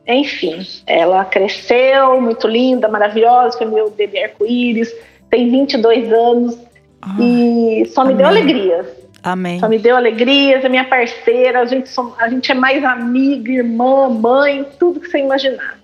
Enfim, 0.08 0.66
ela 0.86 1.24
cresceu, 1.26 2.20
muito 2.20 2.48
linda, 2.48 2.88
maravilhosa, 2.90 3.58
foi 3.58 3.68
meu 3.68 3.90
bebê 3.90 4.24
arco-íris, 4.26 4.94
tem 5.30 5.50
22 5.50 6.12
anos 6.12 6.58
Ah, 7.02 7.16
e 7.20 7.86
só 7.94 8.04
me 8.04 8.14
deu 8.14 8.28
amém. 8.28 8.42
alegrias. 8.42 8.86
amém. 9.24 9.60
Só 9.60 9.70
me 9.70 9.80
deu 9.80 9.96
alegrias, 9.96 10.66
é 10.66 10.68
minha 10.70 10.84
parceira, 10.84 11.62
a 11.62 11.66
gente, 11.66 11.88
som- 11.88 12.14
a 12.20 12.28
gente 12.28 12.52
é 12.52 12.56
mais 12.56 12.84
amiga, 12.84 13.50
irmã, 13.52 14.10
mãe, 14.10 14.66
tudo 14.78 15.00
que 15.00 15.08
você 15.08 15.20
imaginar. 15.20 15.80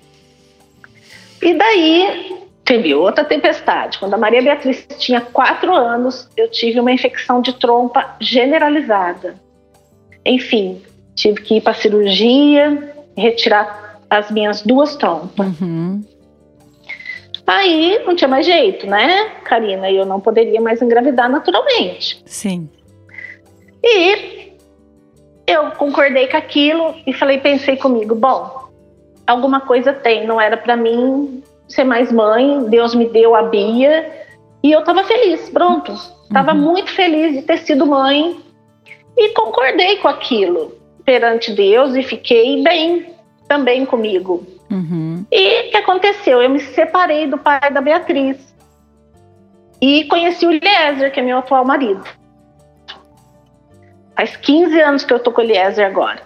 E 1.42 1.54
daí 1.54 2.36
teve 2.66 2.94
outra 2.94 3.24
tempestade. 3.24 3.98
Quando 3.98 4.14
a 4.14 4.18
Maria 4.18 4.42
Beatriz 4.42 4.86
tinha 4.98 5.22
quatro 5.22 5.74
anos, 5.74 6.28
eu 6.36 6.52
tive 6.52 6.80
uma 6.82 6.92
infecção 6.92 7.42
de 7.42 7.54
trompa 7.54 8.16
generalizada. 8.20 9.36
Enfim, 10.26 10.82
tive 11.16 11.42
que 11.42 11.56
ir 11.56 11.62
para 11.62 11.74
cirurgia, 11.74 12.94
retirar 13.16 13.89
as 14.10 14.32
minhas 14.32 14.62
duas 14.62 14.96
trompas. 14.96 15.60
Uhum. 15.62 16.04
Aí 17.46 18.04
não 18.06 18.16
tinha 18.16 18.28
mais 18.28 18.46
jeito, 18.46 18.86
né, 18.86 19.30
Karina? 19.44 19.90
Eu 19.90 20.06
não 20.06 20.20
poderia 20.20 20.62
mais 20.62 20.82
engravidar 20.82 21.28
naturalmente. 21.30 22.22
Sim. 22.26 22.70
E 23.84 24.54
eu 25.48 25.72
concordei 25.72 26.28
com 26.28 26.38
aquilo 26.38 26.94
e 27.08 27.14
falei, 27.14 27.40
pensei 27.40 27.76
comigo, 27.76 28.14
bom, 28.14 28.70
alguma 29.26 29.62
coisa 29.62 29.94
tem, 29.94 30.28
não 30.28 30.40
era 30.40 30.58
para 30.58 30.76
mim 30.76 31.44
ser 31.68 31.84
mais 31.84 32.12
mãe, 32.12 32.66
Deus 32.70 32.94
me 32.94 33.06
deu 33.10 33.36
a 33.36 33.44
Bia 33.44 34.12
e 34.64 34.72
eu 34.72 34.84
tava 34.84 35.04
feliz, 35.04 35.50
pronto. 35.50 35.92
Tava 36.32 36.52
Uhum. 36.54 36.60
muito 36.60 36.92
feliz 36.92 37.34
de 37.34 37.42
ter 37.42 37.58
sido 37.60 37.88
mãe 37.88 38.40
e 39.18 39.30
concordei 39.30 39.98
com 39.98 40.08
aquilo 40.08 40.78
perante 41.04 41.52
Deus 41.52 41.96
e 41.96 42.04
fiquei 42.04 42.62
bem 42.62 43.08
também 43.50 43.86
comigo. 43.86 44.46
Uhum. 44.72 45.26
E 45.32 45.68
o 45.68 45.72
que 45.72 45.78
aconteceu? 45.78 46.42
Eu 46.42 46.50
me 46.50 46.60
separei 46.60 47.26
do 47.28 47.38
pai 47.38 47.72
da 47.72 47.82
Beatriz 47.82 48.38
e 49.82 50.06
conheci 50.06 50.46
o 50.46 50.52
Eliezer, 50.52 51.12
que 51.12 51.20
é 51.20 51.24
meu 51.24 51.40
atual 51.40 51.66
marido. 51.66 52.04
Faz 54.16 54.36
15 54.38 54.80
anos 54.80 55.04
que 55.04 55.12
eu 55.14 55.20
tô 55.20 55.32
com 55.32 55.42
o 55.42 55.44
Eliezer 55.44 55.86
agora. 55.86 56.22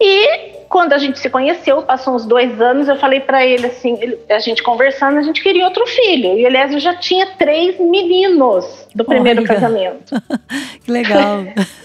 E 0.00 0.58
quando 0.68 0.92
a 0.92 0.98
gente 0.98 1.18
se 1.18 1.30
conheceu, 1.30 1.82
passou 1.82 2.14
uns 2.14 2.26
dois 2.26 2.60
anos, 2.60 2.86
eu 2.88 2.96
falei 2.96 3.20
para 3.20 3.44
ele 3.44 3.66
assim, 3.66 3.98
ele- 4.00 4.18
a 4.28 4.38
gente 4.38 4.62
conversando, 4.62 5.18
a 5.18 5.22
gente 5.22 5.42
queria 5.42 5.64
outro 5.64 5.84
filho. 5.86 6.38
E 6.38 6.44
o 6.44 6.46
Eliezer 6.46 6.78
já 6.78 6.94
tinha 6.96 7.26
três 7.36 7.80
meninos 7.80 8.86
do 8.94 9.04
primeiro 9.04 9.40
Olha. 9.40 9.48
casamento. 9.48 10.14
Que 10.84 10.90
legal. 10.92 11.38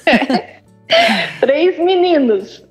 Três 1.39 1.77
meninos. 1.79 2.63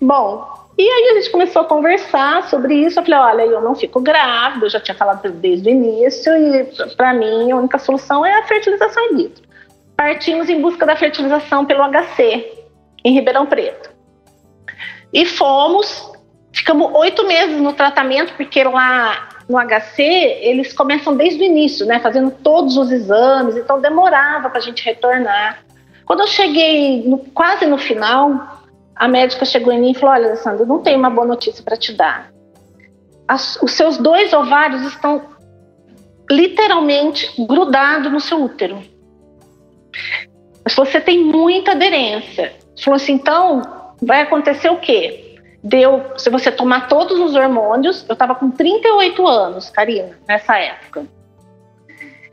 Bom, 0.00 0.48
e 0.78 0.82
aí 0.82 1.10
a 1.10 1.14
gente 1.20 1.30
começou 1.30 1.62
a 1.62 1.64
conversar 1.66 2.48
sobre 2.48 2.74
isso. 2.74 2.98
Eu 2.98 3.04
falei, 3.04 3.18
olha, 3.18 3.42
eu 3.42 3.60
não 3.60 3.74
fico 3.74 4.00
grávida, 4.00 4.66
eu 4.66 4.70
já 4.70 4.80
tinha 4.80 4.94
falado 4.94 5.30
desde 5.30 5.68
o 5.68 5.72
início, 5.72 6.32
e 6.34 6.64
para 6.96 7.12
mim 7.12 7.52
a 7.52 7.56
única 7.56 7.78
solução 7.78 8.24
é 8.24 8.38
a 8.38 8.44
fertilização 8.44 9.10
in 9.10 9.16
vitro. 9.16 9.42
Partimos 9.96 10.48
em 10.48 10.60
busca 10.60 10.86
da 10.86 10.96
fertilização 10.96 11.66
pelo 11.66 11.82
HC, 11.82 12.50
em 13.04 13.12
Ribeirão 13.12 13.44
Preto. 13.44 13.90
E 15.12 15.26
fomos, 15.26 16.10
ficamos 16.50 16.90
oito 16.94 17.26
meses 17.26 17.60
no 17.60 17.74
tratamento, 17.74 18.32
porque 18.34 18.64
lá 18.64 19.28
no 19.46 19.58
HC 19.58 20.02
eles 20.40 20.72
começam 20.72 21.14
desde 21.14 21.42
o 21.42 21.44
início, 21.44 21.84
né, 21.84 22.00
fazendo 22.00 22.30
todos 22.30 22.78
os 22.78 22.90
exames, 22.90 23.56
então 23.56 23.80
demorava 23.80 24.48
para 24.48 24.58
a 24.58 24.62
gente 24.62 24.82
retornar. 24.82 25.62
Quando 26.06 26.20
eu 26.20 26.26
cheguei 26.26 27.02
no- 27.06 27.18
quase 27.18 27.66
no 27.66 27.76
final, 27.76 28.59
a 29.00 29.08
médica 29.08 29.46
chegou 29.46 29.72
em 29.72 29.80
mim 29.80 29.92
e 29.92 29.94
falou: 29.94 30.14
Olha, 30.14 30.26
Alessandra, 30.26 30.66
não 30.66 30.80
tenho 30.80 30.98
uma 30.98 31.08
boa 31.08 31.26
notícia 31.26 31.64
para 31.64 31.74
te 31.74 31.94
dar. 31.94 32.30
As- 33.26 33.58
os 33.62 33.72
seus 33.72 33.96
dois 33.96 34.30
ovários 34.34 34.82
estão 34.82 35.22
literalmente 36.30 37.32
grudados 37.46 38.12
no 38.12 38.20
seu 38.20 38.44
útero. 38.44 38.78
Mas 40.62 40.74
você 40.74 41.00
tem 41.00 41.24
muita 41.24 41.70
aderência. 41.70 42.52
Falou 42.84 42.96
assim: 42.96 43.14
então 43.14 43.62
vai 44.02 44.20
acontecer 44.20 44.68
o 44.68 44.76
quê? 44.76 45.38
Deu, 45.64 46.04
se 46.18 46.28
você 46.28 46.52
tomar 46.52 46.86
todos 46.86 47.18
os 47.18 47.34
hormônios, 47.34 48.04
eu 48.06 48.12
estava 48.12 48.34
com 48.34 48.50
38 48.50 49.26
anos, 49.26 49.70
Karina, 49.70 50.18
nessa 50.28 50.58
época. 50.58 51.06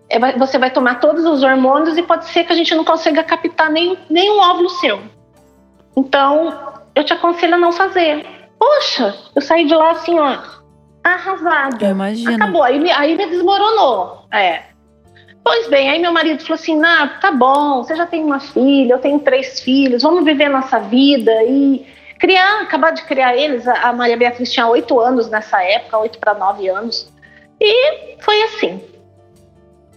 É, 0.09 0.37
você 0.37 0.57
vai 0.57 0.71
tomar 0.71 0.99
todos 0.99 1.23
os 1.23 1.43
hormônios 1.43 1.97
e 1.97 2.03
pode 2.03 2.25
ser 2.25 2.43
que 2.43 2.51
a 2.51 2.55
gente 2.55 2.75
não 2.75 2.83
consiga 2.83 3.23
captar 3.23 3.69
nem, 3.69 3.97
nenhum 4.09 4.39
óvulo 4.39 4.69
seu. 4.69 5.16
Então, 5.97 6.73
eu 6.93 7.03
te 7.03 7.11
aconselho 7.11 7.55
a 7.55 7.57
não 7.57 7.71
fazer. 7.71 8.23
Poxa, 8.59 9.15
eu 9.35 9.41
saí 9.41 9.65
de 9.65 9.73
lá 9.73 9.91
assim, 9.91 10.19
ó, 10.19 10.37
arrasada. 11.03 11.83
Eu 11.83 11.91
imagino. 11.91 12.35
Acabou, 12.35 12.61
aí 12.61 12.79
me, 12.79 12.91
aí 12.91 13.17
me 13.17 13.25
desmoronou. 13.25 14.27
É. 14.31 14.61
Pois 15.43 15.67
bem, 15.69 15.89
aí 15.89 15.99
meu 15.99 16.11
marido 16.11 16.43
falou 16.43 16.55
assim: 16.55 16.77
nah, 16.77 17.07
tá 17.19 17.31
bom, 17.31 17.83
você 17.83 17.95
já 17.95 18.05
tem 18.05 18.23
uma 18.23 18.39
filha, 18.39 18.93
eu 18.93 18.99
tenho 18.99 19.19
três 19.19 19.59
filhos, 19.59 20.03
vamos 20.03 20.23
viver 20.23 20.49
nossa 20.49 20.77
vida 20.79 21.31
e 21.43 21.83
criar, 22.19 22.61
acabar 22.61 22.91
de 22.91 23.03
criar 23.03 23.35
eles. 23.35 23.67
A 23.67 23.91
Maria 23.91 24.17
Beatriz 24.17 24.51
tinha 24.51 24.67
oito 24.67 24.99
anos 24.99 25.29
nessa 25.29 25.63
época, 25.63 25.97
oito 25.97 26.19
para 26.19 26.35
nove 26.35 26.67
anos. 26.67 27.11
E 27.59 28.17
foi 28.19 28.39
assim. 28.43 28.83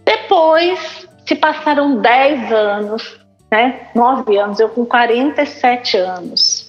Depois 0.02 1.07
se 1.26 1.35
passaram 1.35 1.97
dez 2.00 2.50
anos, 2.50 3.19
né? 3.50 3.80
Nove 3.95 4.37
anos, 4.37 4.61
eu 4.61 4.69
com 4.69 4.85
47 4.85 5.97
anos. 5.97 6.69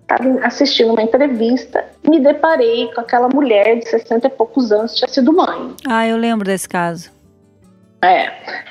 Estava 0.00 0.46
assistindo 0.46 0.92
uma 0.92 1.02
entrevista, 1.02 1.84
me 2.08 2.20
deparei 2.20 2.90
com 2.94 3.00
aquela 3.00 3.28
mulher 3.28 3.78
de 3.78 3.88
60 3.88 4.26
e 4.26 4.30
poucos 4.30 4.72
anos, 4.72 4.94
tinha 4.94 5.08
sido 5.08 5.32
mãe. 5.32 5.74
Ah, 5.86 6.06
eu 6.06 6.16
lembro 6.16 6.44
desse 6.46 6.68
caso. 6.68 7.10
É. 8.04 8.26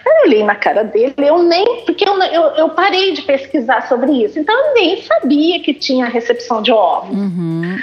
Eu 0.05 0.27
olhei 0.27 0.43
na 0.43 0.55
cara 0.55 0.83
dele, 0.83 1.13
eu 1.17 1.41
nem. 1.41 1.83
Porque 1.85 2.07
eu, 2.07 2.21
eu, 2.21 2.41
eu 2.57 2.69
parei 2.69 3.13
de 3.13 3.21
pesquisar 3.21 3.87
sobre 3.87 4.11
isso. 4.11 4.37
Então 4.37 4.53
eu 4.67 4.73
nem 4.73 5.01
sabia 5.01 5.59
que 5.61 5.73
tinha 5.73 6.05
recepção 6.07 6.61
de 6.61 6.71
óvulos, 6.71 7.17
Uhum. 7.17 7.77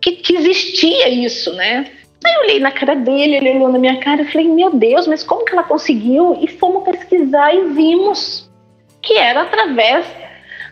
que, 0.00 0.12
que 0.12 0.34
existia 0.34 1.08
isso, 1.08 1.52
né? 1.54 1.86
Aí 2.24 2.34
eu 2.34 2.40
olhei 2.40 2.60
na 2.60 2.72
cara 2.72 2.94
dele, 2.96 3.36
ele 3.36 3.50
olhou 3.50 3.68
na 3.68 3.78
minha 3.78 3.98
cara 4.00 4.22
e 4.22 4.30
falei, 4.30 4.48
meu 4.48 4.70
Deus, 4.74 5.06
mas 5.06 5.22
como 5.22 5.44
que 5.44 5.52
ela 5.52 5.62
conseguiu? 5.62 6.36
E 6.40 6.48
fomos 6.48 6.84
pesquisar 6.84 7.54
e 7.54 7.68
vimos 7.68 8.50
que 9.02 9.18
era 9.18 9.42
através 9.42 10.06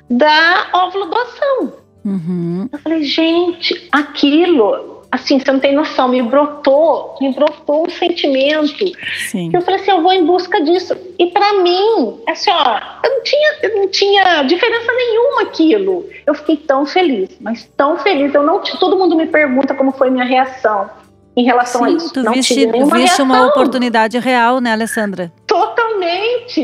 da 0.09 0.69
óvulo 0.73 1.07
doação. 1.07 1.73
Uhum. 2.05 2.69
Eu 2.73 2.79
falei, 2.79 3.05
gente, 3.05 3.89
aquilo, 3.93 5.03
assim, 5.11 5.39
você 5.39 5.53
não 5.53 5.61
tem 5.61 5.75
noção, 5.75 6.09
me 6.09 6.23
brotou, 6.23 7.17
me 7.21 7.33
brotou 7.35 7.87
um 7.87 7.91
sentimento. 7.91 8.85
Sim. 9.31 9.51
Eu 9.53 9.61
falei 9.61 9.81
assim, 9.81 9.91
eu 9.91 10.03
vou 10.03 10.13
em 10.13 10.25
busca 10.25 10.63
disso. 10.63 10.97
E 11.19 11.27
pra 11.27 11.63
mim, 11.63 12.21
assim, 12.29 12.51
ó, 12.51 12.81
eu 13.05 13.11
não 13.11 13.23
tinha, 13.23 13.55
eu 13.63 13.77
não 13.77 13.89
tinha 13.89 14.43
diferença 14.45 14.93
nenhuma 14.93 15.43
aquilo. 15.43 16.09
Eu 16.27 16.35
fiquei 16.35 16.57
tão 16.57 16.87
feliz, 16.87 17.29
mas 17.41 17.69
tão 17.77 17.99
feliz. 17.99 18.33
Eu 18.35 18.43
não, 18.43 18.61
todo 18.61 18.97
mundo 18.97 19.17
me 19.17 19.27
pergunta 19.27 19.75
como 19.75 19.93
foi 19.93 20.11
minha 20.11 20.25
reação 20.25 20.89
em 21.37 21.45
relação 21.45 21.85
a 21.85 21.89
Sim, 21.89 21.97
isso. 21.97 22.13
tu 22.13 22.23
não 22.23 22.33
viste, 22.33 22.55
tive 22.55 22.85
viste 22.85 23.23
uma 23.23 23.47
oportunidade 23.47 24.19
real, 24.19 24.61
né, 24.61 24.73
Alessandra? 24.73 25.33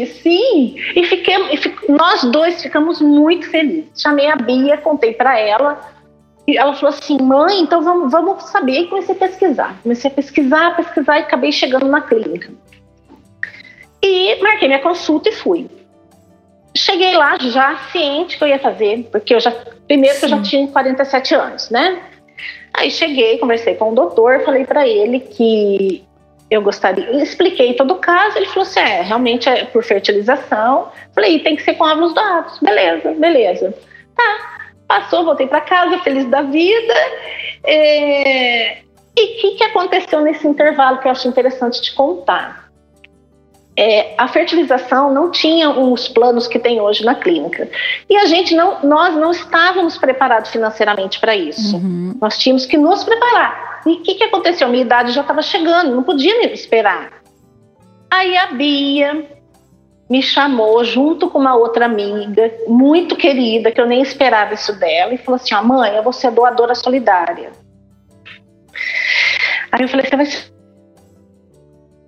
Sim. 0.07 0.75
E, 0.95 1.05
fiquei, 1.05 1.37
e 1.53 1.57
fico, 1.57 1.93
nós 1.93 2.23
dois 2.25 2.63
ficamos 2.63 3.01
muito 3.01 3.49
felizes. 3.51 3.91
Chamei 3.97 4.29
a 4.29 4.37
Bia, 4.37 4.79
contei 4.79 5.13
para 5.13 5.39
ela. 5.39 5.81
E 6.47 6.57
ela 6.57 6.75
falou 6.75 6.95
assim: 6.95 7.19
mãe, 7.21 7.61
então 7.61 7.83
vamos, 7.83 8.11
vamos 8.11 8.45
saber. 8.45 8.81
E 8.81 8.87
comecei 8.87 9.15
a 9.15 9.19
pesquisar. 9.19 9.81
Comecei 9.83 10.11
a 10.11 10.15
pesquisar, 10.15 10.77
pesquisar 10.77 11.19
e 11.19 11.23
acabei 11.23 11.53
chegando 11.53 11.87
na 11.87 12.01
clínica. 12.01 12.51
E 14.03 14.41
marquei 14.43 14.69
minha 14.69 14.81
consulta 14.81 15.29
e 15.29 15.33
fui. 15.33 15.69
Cheguei 16.77 17.17
lá 17.17 17.39
já 17.39 17.77
ciente 17.91 18.37
que 18.37 18.45
eu 18.45 18.49
ia 18.49 18.59
fazer, 18.59 19.09
porque 19.11 19.35
eu 19.35 19.41
já. 19.41 19.51
Primeiro 19.87 20.15
Sim. 20.15 20.21
que 20.21 20.27
eu 20.27 20.31
já 20.31 20.43
tinha 20.43 20.69
47 20.69 21.35
anos, 21.35 21.71
né? 21.71 22.03
Aí 22.75 22.91
cheguei, 22.91 23.39
conversei 23.39 23.75
com 23.75 23.91
o 23.91 23.95
doutor, 23.95 24.43
falei 24.45 24.67
para 24.67 24.87
ele 24.87 25.21
que 25.21 26.06
eu 26.51 26.63
gostaria, 26.63 27.11
expliquei 27.23 27.75
todo 27.75 27.95
o 27.95 27.99
caso, 27.99 28.37
ele 28.37 28.47
falou 28.47 28.63
assim, 28.63 28.81
é, 28.81 29.03
realmente 29.03 29.49
é 29.49 29.65
por 29.65 29.83
fertilização. 29.83 30.89
Falei, 31.15 31.41
tem 31.41 31.57
que 31.57 31.63
ser 31.63 31.75
com 31.75 31.85
óvulos 31.85 32.15
doados. 32.15 32.59
Beleza, 32.61 33.13
beleza. 33.13 33.75
Tá, 34.15 34.61
passou, 34.87 35.25
voltei 35.25 35.47
para 35.47 35.61
casa, 35.61 35.99
feliz 35.99 36.25
da 36.27 36.43
vida. 36.43 36.95
É... 37.65 38.79
E 39.19 39.25
o 39.25 39.41
que, 39.41 39.51
que 39.57 39.65
aconteceu 39.65 40.21
nesse 40.21 40.47
intervalo 40.47 40.99
que 40.99 41.09
eu 41.09 41.13
acho 41.13 41.27
interessante 41.27 41.81
te 41.81 41.95
contar? 41.95 42.66
É, 43.77 44.15
a 44.17 44.27
fertilização 44.27 45.13
não 45.13 45.31
tinha 45.31 45.71
os 45.71 46.09
planos 46.09 46.49
que 46.49 46.59
tem 46.59 46.81
hoje 46.81 47.05
na 47.05 47.15
clínica. 47.15 47.69
E 48.09 48.17
a 48.17 48.25
gente 48.25 48.55
não, 48.55 48.83
nós 48.83 49.15
não 49.15 49.31
estávamos 49.31 49.99
preparados 49.99 50.51
financeiramente 50.51 51.21
para 51.21 51.37
isso. 51.37 51.77
Uhum. 51.77 52.17
Nós 52.21 52.39
tínhamos 52.39 52.65
que 52.65 52.79
nos 52.79 53.05
preparar. 53.05 53.83
E 53.87 53.93
o 53.93 54.03
que, 54.03 54.15
que 54.15 54.25
aconteceu? 54.25 54.69
Minha 54.69 54.83
idade 54.83 55.13
já 55.13 55.21
estava 55.21 55.43
chegando, 55.43 55.95
não 55.95 56.03
podia 56.03 56.39
me 56.39 56.47
esperar. 56.47 57.23
Aí 58.11 58.37
a 58.37 58.47
Bia 58.47 59.29
me 60.09 60.23
chamou 60.23 60.83
junto 60.83 61.29
com 61.29 61.39
uma 61.39 61.55
outra 61.55 61.85
amiga, 61.85 62.51
muito 62.67 63.15
querida, 63.15 63.71
que 63.71 63.81
eu 63.81 63.87
nem 63.87 64.01
esperava 64.01 64.55
isso 64.55 64.73
dela, 64.79 65.13
e 65.13 65.19
falou 65.19 65.37
assim: 65.37 65.55
ó, 65.55 65.63
mãe, 65.63 65.95
eu 65.95 66.03
vou 66.03 66.13
ser 66.13 66.31
doadora 66.31 66.75
solidária. 66.75 67.51
Aí 69.71 69.83
eu 69.83 69.89
falei: 69.89 70.07
você 70.07 70.17
vai 70.17 70.27
ser 70.27 70.56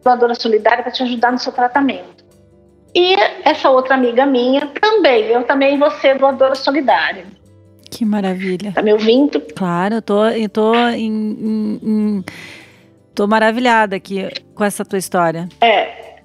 doadora 0.09 0.35
solidária 0.35 0.83
para 0.83 0.93
te 0.93 1.03
ajudar 1.03 1.33
no 1.33 1.39
seu 1.39 1.53
tratamento. 1.53 2.25
E 2.95 3.15
essa 3.45 3.71
outra 3.71 3.95
amiga 3.95 4.25
minha 4.25 4.67
também, 4.81 5.27
eu 5.27 5.45
também 5.45 5.79
vou 5.79 5.91
ser 5.91 6.19
doadora 6.19 6.55
solidária. 6.55 7.27
Que 7.91 8.05
maravilha. 8.05 8.73
Tá 8.73 8.83
me 8.83 8.93
ouvindo? 8.93 9.41
Claro, 9.55 9.97
eu 9.97 10.03
tô, 10.03 10.27
eu 10.29 10.49
tô, 10.49 10.75
em, 10.75 11.07
em, 11.07 11.81
em, 11.83 12.25
tô 13.15 13.27
maravilhada 13.27 13.97
aqui 13.97 14.29
com 14.55 14.65
essa 14.65 14.85
tua 14.85 14.99
história. 14.99 15.49
É. 15.61 16.19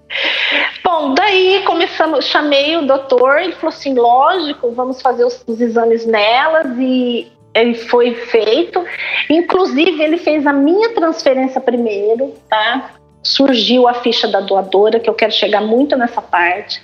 Bom, 0.83 1.13
daí 1.13 1.63
começamos, 1.65 2.25
chamei 2.25 2.77
o 2.77 2.85
doutor, 2.85 3.39
ele 3.39 3.53
falou 3.53 3.69
assim, 3.69 3.93
lógico, 3.93 4.71
vamos 4.71 5.01
fazer 5.01 5.25
os, 5.25 5.43
os 5.47 5.59
exames 5.59 6.05
nelas 6.05 6.77
e 6.77 7.31
ele 7.53 7.75
foi 7.75 8.13
feito. 8.13 8.83
Inclusive, 9.29 10.01
ele 10.01 10.17
fez 10.17 10.45
a 10.45 10.53
minha 10.53 10.89
transferência 10.89 11.61
primeiro, 11.61 12.33
tá? 12.49 12.91
Surgiu 13.23 13.87
a 13.87 13.93
ficha 13.93 14.27
da 14.27 14.41
doadora, 14.41 14.99
que 14.99 15.09
eu 15.09 15.13
quero 15.13 15.31
chegar 15.31 15.61
muito 15.61 15.95
nessa 15.95 16.21
parte. 16.21 16.81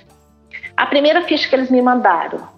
A 0.76 0.86
primeira 0.86 1.22
ficha 1.22 1.46
que 1.46 1.54
eles 1.54 1.70
me 1.70 1.82
mandaram, 1.82 2.48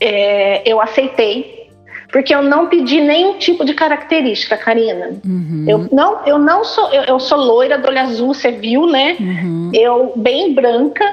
é, 0.00 0.62
eu 0.64 0.80
aceitei, 0.80 1.68
porque 2.10 2.34
eu 2.34 2.42
não 2.42 2.68
pedi 2.68 3.00
nenhum 3.02 3.38
tipo 3.38 3.64
de 3.64 3.74
característica, 3.74 4.56
Karina. 4.56 5.20
Uhum. 5.24 5.64
Eu 5.68 5.88
não, 5.92 6.24
eu 6.24 6.38
não 6.38 6.64
sou, 6.64 6.90
eu, 6.90 7.02
eu, 7.02 7.20
sou 7.20 7.36
loira 7.36 7.76
do 7.76 7.88
olho 7.88 8.00
azul, 8.00 8.32
você 8.32 8.50
viu, 8.50 8.86
né? 8.86 9.16
Uhum. 9.20 9.70
Eu 9.74 10.14
bem 10.16 10.54
branca. 10.54 11.04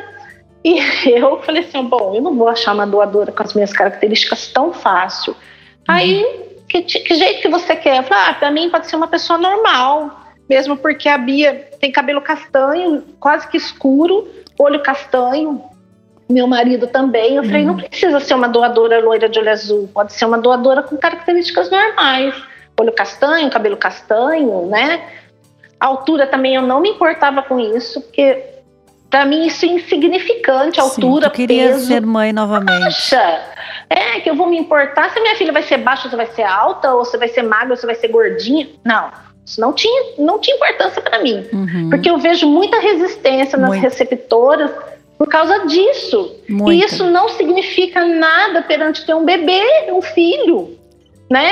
E 0.63 0.79
eu 1.11 1.41
falei 1.41 1.63
assim, 1.63 1.83
bom, 1.83 2.15
eu 2.15 2.21
não 2.21 2.33
vou 2.35 2.47
achar 2.47 2.73
uma 2.73 2.87
doadora 2.87 3.33
com 3.33 3.43
as 3.43 3.53
minhas 3.53 3.73
características 3.73 4.47
tão 4.47 4.71
fácil. 4.71 5.33
Uhum. 5.33 5.95
Aí, 5.95 6.25
que, 6.69 6.81
que, 6.83 7.15
jeito 7.15 7.41
que 7.41 7.49
você 7.49 7.75
quer? 7.75 7.97
Eu 7.97 8.03
falei, 8.03 8.29
ah, 8.29 8.33
pra 8.33 8.49
mim 8.49 8.69
pode 8.69 8.87
ser 8.87 8.95
uma 8.95 9.07
pessoa 9.07 9.37
normal 9.37 10.24
mesmo 10.49 10.77
porque 10.77 11.09
a 11.09 11.17
Bia 11.17 11.69
tem 11.79 11.91
cabelo 11.91 12.21
castanho, 12.21 13.03
quase 13.19 13.47
que 13.47 13.57
escuro, 13.57 14.27
olho 14.57 14.81
castanho. 14.81 15.63
Meu 16.27 16.47
marido 16.47 16.87
também. 16.87 17.35
Eu 17.35 17.43
falei, 17.43 17.61
uhum. 17.61 17.67
não 17.67 17.77
precisa 17.77 18.19
ser 18.19 18.33
uma 18.33 18.49
doadora 18.49 18.99
loira 18.99 19.29
de 19.29 19.37
olho 19.37 19.51
azul, 19.51 19.89
pode 19.93 20.13
ser 20.13 20.25
uma 20.25 20.39
doadora 20.39 20.81
com 20.81 20.97
características 20.97 21.69
normais. 21.69 22.33
Olho 22.79 22.91
castanho, 22.91 23.49
cabelo 23.49 23.77
castanho, 23.77 24.65
né? 24.65 25.07
A 25.79 25.85
altura 25.85 26.25
também 26.25 26.55
eu 26.55 26.61
não 26.61 26.81
me 26.81 26.89
importava 26.89 27.43
com 27.43 27.59
isso, 27.59 28.01
porque 28.01 28.43
para 29.09 29.23
mim 29.23 29.45
isso 29.45 29.65
é 29.65 29.69
insignificante, 29.69 30.79
altura, 30.79 31.25
Sim, 31.25 31.31
tu 31.31 31.35
queria 31.35 31.67
peso. 31.67 31.87
ser 31.87 32.01
mãe 32.01 32.33
novamente. 32.33 32.81
Baixa. 32.81 33.41
É, 33.89 34.19
que 34.19 34.29
eu 34.29 34.35
vou 34.35 34.49
me 34.49 34.57
importar 34.57 35.11
se 35.11 35.19
minha 35.19 35.35
filha 35.35 35.53
vai 35.53 35.63
ser 35.63 35.77
baixa, 35.77 36.05
ou 36.05 36.09
se 36.09 36.17
vai 36.17 36.25
ser 36.27 36.43
alta, 36.43 36.93
ou 36.93 37.05
se 37.05 37.17
vai 37.17 37.27
ser 37.27 37.43
magra, 37.43 37.71
ou 37.71 37.77
se 37.77 37.85
vai 37.85 37.95
ser 37.95 38.07
gordinha. 38.07 38.67
Não. 38.83 39.11
Isso 39.45 39.61
não 39.61 39.71
tinha, 39.71 40.13
não 40.17 40.39
tinha 40.39 40.55
importância 40.55 41.01
para 41.01 41.21
mim. 41.21 41.45
Uhum. 41.53 41.89
Porque 41.89 42.09
eu 42.09 42.17
vejo 42.17 42.47
muita 42.47 42.79
resistência 42.79 43.57
nas 43.57 43.69
Muito. 43.69 43.81
receptoras 43.83 44.71
por 45.17 45.27
causa 45.27 45.65
disso. 45.65 46.35
Muito. 46.49 46.71
E 46.73 46.83
isso 46.83 47.05
não 47.05 47.29
significa 47.29 48.03
nada 48.03 48.61
perante 48.63 49.05
ter 49.05 49.13
um 49.13 49.23
bebê, 49.23 49.61
um 49.89 50.01
filho, 50.01 50.77
né? 51.29 51.51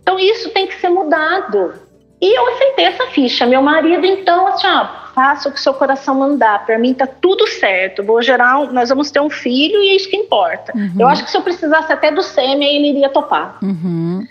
Então 0.00 0.18
isso 0.18 0.50
tem 0.50 0.66
que 0.66 0.80
ser 0.80 0.88
mudado. 0.88 1.74
E 2.20 2.36
eu 2.36 2.48
aceitei 2.48 2.84
essa 2.86 3.06
ficha. 3.08 3.46
Meu 3.46 3.62
marido, 3.62 4.04
então, 4.04 4.46
assim, 4.48 4.66
ó, 4.66 4.86
faça 5.14 5.48
o 5.48 5.52
que 5.52 5.60
seu 5.60 5.74
coração 5.74 6.14
mandar. 6.14 6.64
Para 6.64 6.78
mim 6.78 6.94
tá 6.94 7.06
tudo 7.06 7.46
certo. 7.46 8.02
Vou 8.02 8.22
gerar, 8.22 8.58
um, 8.58 8.72
nós 8.72 8.88
vamos 8.88 9.10
ter 9.10 9.20
um 9.20 9.30
filho 9.30 9.80
e 9.82 9.90
é 9.90 9.96
isso 9.96 10.08
que 10.08 10.16
importa. 10.16 10.72
Uhum. 10.74 10.94
Eu 10.98 11.08
acho 11.08 11.24
que 11.24 11.30
se 11.30 11.36
eu 11.36 11.42
precisasse 11.42 11.92
até 11.92 12.10
do 12.10 12.22
sêmen, 12.22 12.76
ele 12.76 12.90
iria 12.90 13.08
topar. 13.08 13.58
Uhum. 13.62 14.26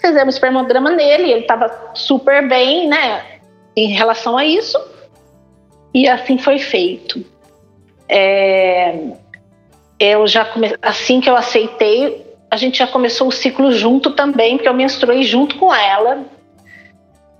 Fizemos 0.00 0.34
espermograma 0.34 0.90
nele, 0.90 1.30
ele 1.30 1.40
estava 1.40 1.92
super 1.94 2.48
bem, 2.48 2.88
né, 2.88 3.22
em 3.76 3.92
relação 3.92 4.36
a 4.36 4.44
isso. 4.44 4.78
E 5.92 6.08
assim 6.08 6.38
foi 6.38 6.58
feito. 6.58 7.24
É, 8.08 8.98
eu 9.98 10.26
já 10.26 10.44
come... 10.44 10.74
assim 10.80 11.20
que 11.20 11.28
eu 11.28 11.36
aceitei, 11.36 12.26
a 12.50 12.56
gente 12.56 12.78
já 12.78 12.86
começou 12.86 13.28
o 13.28 13.32
ciclo 13.32 13.70
junto 13.72 14.12
também, 14.12 14.56
porque 14.56 14.68
eu 14.68 14.74
menstruei 14.74 15.22
junto 15.22 15.56
com 15.58 15.72
ela. 15.74 16.24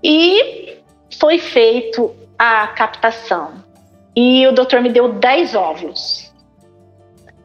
E 0.02 0.76
foi 1.18 1.38
feito 1.38 2.14
a 2.38 2.66
captação. 2.68 3.64
E 4.14 4.46
o 4.46 4.52
doutor 4.52 4.80
me 4.80 4.88
deu 4.88 5.12
10 5.12 5.54
óvulos. 5.54 6.32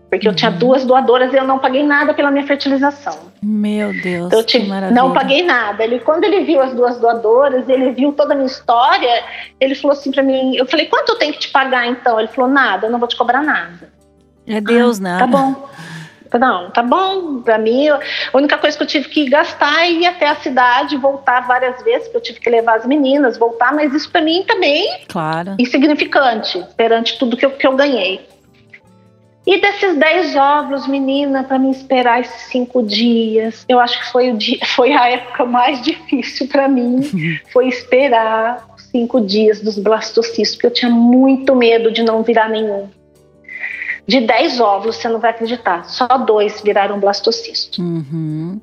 Porque 0.10 0.28
eu 0.28 0.36
tinha 0.36 0.52
uhum. 0.52 0.58
duas 0.58 0.86
doadoras 0.86 1.34
e 1.34 1.38
eu 1.38 1.44
não 1.44 1.60
paguei 1.60 1.84
nada 1.84 2.14
pela 2.14 2.32
minha 2.32 2.46
fertilização. 2.46 3.32
Meu 3.48 3.94
Deus. 4.02 4.34
Eu 4.34 4.44
te, 4.44 4.58
não 4.92 5.14
paguei 5.14 5.44
nada. 5.44 5.84
Ele, 5.84 6.00
quando 6.00 6.24
ele 6.24 6.44
viu 6.44 6.60
as 6.60 6.74
duas 6.74 6.98
doadoras, 7.00 7.70
ele 7.70 7.92
viu 7.92 8.12
toda 8.12 8.34
a 8.34 8.36
minha 8.36 8.48
história, 8.48 9.24
ele 9.60 9.76
falou 9.76 9.96
assim 9.96 10.12
para 10.12 10.24
mim: 10.24 10.56
eu 10.56 10.66
falei, 10.66 10.88
quanto 10.88 11.10
eu 11.10 11.16
tenho 11.20 11.32
que 11.32 11.40
te 11.40 11.50
pagar 11.50 11.86
então? 11.86 12.20
Ele 12.20 12.28
falou: 12.28 12.50
nada, 12.50 12.88
eu 12.88 12.92
não 12.92 12.98
vou 12.98 13.08
te 13.08 13.16
cobrar 13.16 13.44
nada. 13.44 13.94
É 14.48 14.60
Deus, 14.60 15.00
ah, 15.00 15.04
né? 15.04 15.18
Tá 15.20 15.28
bom. 15.28 15.70
Não, 16.40 16.72
tá 16.72 16.82
bom. 16.82 17.42
Pra 17.42 17.60
mim, 17.60 17.88
a 17.88 18.00
única 18.34 18.58
coisa 18.58 18.76
que 18.76 18.82
eu 18.82 18.88
tive 18.88 19.10
que 19.10 19.30
gastar 19.30 19.84
é 19.84 19.92
ir 19.92 20.08
até 20.08 20.28
a 20.28 20.36
cidade, 20.36 20.98
voltar 20.98 21.42
várias 21.42 21.84
vezes, 21.84 22.08
porque 22.08 22.18
eu 22.18 22.22
tive 22.22 22.40
que 22.40 22.50
levar 22.50 22.78
as 22.78 22.86
meninas, 22.86 23.38
voltar, 23.38 23.74
mas 23.76 23.94
isso 23.94 24.10
para 24.10 24.22
mim 24.22 24.44
também 24.48 25.06
claro. 25.08 25.56
insignificante 25.60 26.66
perante 26.76 27.20
tudo 27.20 27.38
que 27.38 27.46
eu, 27.46 27.52
que 27.52 27.68
eu 27.68 27.76
ganhei. 27.76 28.28
E 29.46 29.62
desses 29.62 29.96
10 29.96 30.36
óvulos, 30.36 30.88
menina, 30.88 31.44
para 31.44 31.60
me 31.60 31.70
esperar 31.70 32.22
esses 32.22 32.50
cinco 32.50 32.82
dias, 32.82 33.64
eu 33.70 33.80
acho 33.80 34.00
que 34.00 34.12
foi, 34.12 34.32
o 34.32 34.38
dia, 34.38 34.58
foi 34.76 34.92
a 34.92 35.08
época 35.10 35.46
mais 35.46 35.82
difícil 35.82 36.48
para 36.48 36.68
mim, 36.68 37.02
foi 37.54 37.68
esperar 37.68 38.66
os 38.76 38.84
cinco 38.84 39.22
dias 39.22 39.62
dos 39.62 39.78
blastocistos, 39.78 40.56
porque 40.56 40.68
eu 40.68 40.74
tinha 40.74 40.92
muito 40.92 41.56
medo 41.56 41.92
de 41.92 42.02
não 42.02 42.24
virar 42.24 42.50
nenhum. 42.50 42.90
De 44.08 44.22
10 44.22 44.60
óvulos, 44.60 44.96
você 44.96 45.10
não 45.10 45.20
vai 45.20 45.32
acreditar, 45.32 45.86
só 45.86 46.08
dois 46.08 46.62
viraram 46.62 47.00
blastocisto. 47.00 47.82
Uhum. 47.82 48.60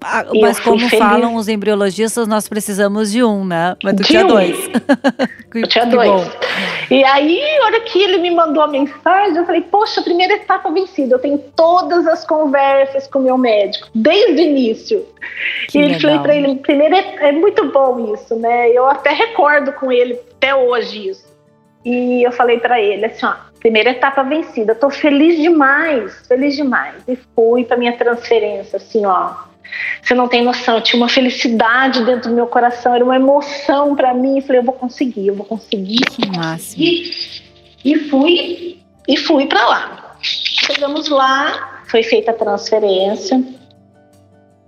Ah, 0.00 0.26
mas 0.38 0.60
como 0.60 0.78
feliz. 0.78 0.98
falam 0.98 1.34
os 1.34 1.48
embriologistas, 1.48 2.28
nós 2.28 2.46
precisamos 2.46 3.10
de 3.10 3.24
um, 3.24 3.42
né? 3.44 3.74
Mas 3.82 3.94
tu 3.94 4.02
de 4.02 4.08
tinha 4.08 4.26
um. 4.26 4.28
dois. 5.54 5.62
eu 5.62 5.68
tinha 5.68 5.86
dois. 5.86 6.10
Bom. 6.10 6.30
E 6.90 7.04
aí, 7.04 7.40
a 7.58 7.64
hora 7.64 7.80
que 7.80 8.02
ele 8.02 8.18
me 8.18 8.30
mandou 8.30 8.62
a 8.62 8.68
mensagem, 8.68 9.36
eu 9.36 9.46
falei, 9.46 9.62
poxa, 9.62 10.02
primeira 10.02 10.34
etapa 10.34 10.70
vencida. 10.70 11.14
Eu 11.14 11.18
tenho 11.18 11.38
todas 11.56 12.06
as 12.06 12.26
conversas 12.26 13.06
com 13.06 13.20
o 13.20 13.22
meu 13.22 13.38
médico, 13.38 13.88
desde 13.94 14.42
o 14.42 14.44
início. 14.44 15.06
Que 15.68 15.78
e 15.78 15.82
ele 15.82 16.00
falei 16.00 16.18
para 16.18 16.34
ele, 16.34 16.56
primeiro 16.56 16.94
é, 16.94 17.28
é 17.28 17.32
muito 17.32 17.70
bom 17.70 18.14
isso, 18.14 18.36
né? 18.36 18.70
Eu 18.70 18.86
até 18.86 19.10
recordo 19.10 19.72
com 19.72 19.90
ele 19.90 20.18
até 20.36 20.54
hoje 20.54 21.08
isso. 21.08 21.34
E 21.84 22.22
eu 22.26 22.32
falei 22.32 22.58
para 22.58 22.80
ele 22.80 23.04
assim, 23.04 23.26
ó, 23.26 23.34
primeira 23.60 23.90
etapa 23.90 24.22
vencida, 24.22 24.74
tô 24.74 24.90
feliz 24.90 25.40
demais, 25.40 26.26
feliz 26.26 26.56
demais. 26.56 26.96
E 27.06 27.16
fui 27.34 27.64
para 27.64 27.76
minha 27.76 27.96
transferência, 27.96 28.76
assim, 28.76 29.04
ó, 29.04 29.32
você 30.02 30.14
não 30.14 30.28
tem 30.28 30.44
noção, 30.44 30.76
eu 30.76 30.82
tinha 30.82 31.00
uma 31.00 31.08
felicidade 31.08 32.04
dentro 32.04 32.30
do 32.30 32.34
meu 32.34 32.46
coração, 32.46 32.94
era 32.94 33.04
uma 33.04 33.16
emoção 33.16 33.96
para 33.96 34.12
mim. 34.12 34.36
Eu 34.36 34.42
falei, 34.42 34.60
eu 34.60 34.64
vou 34.64 34.74
conseguir, 34.74 35.26
eu 35.26 35.34
vou 35.34 35.46
conseguir. 35.46 36.00
Que 36.00 36.26
máximo. 36.26 36.82
E 37.84 37.98
fui 38.08 38.78
e 39.06 39.16
fui 39.16 39.46
para 39.46 39.66
lá. 39.66 40.16
Chegamos 40.20 41.08
lá, 41.08 41.82
foi 41.86 42.02
feita 42.02 42.30
a 42.30 42.34
transferência. 42.34 43.42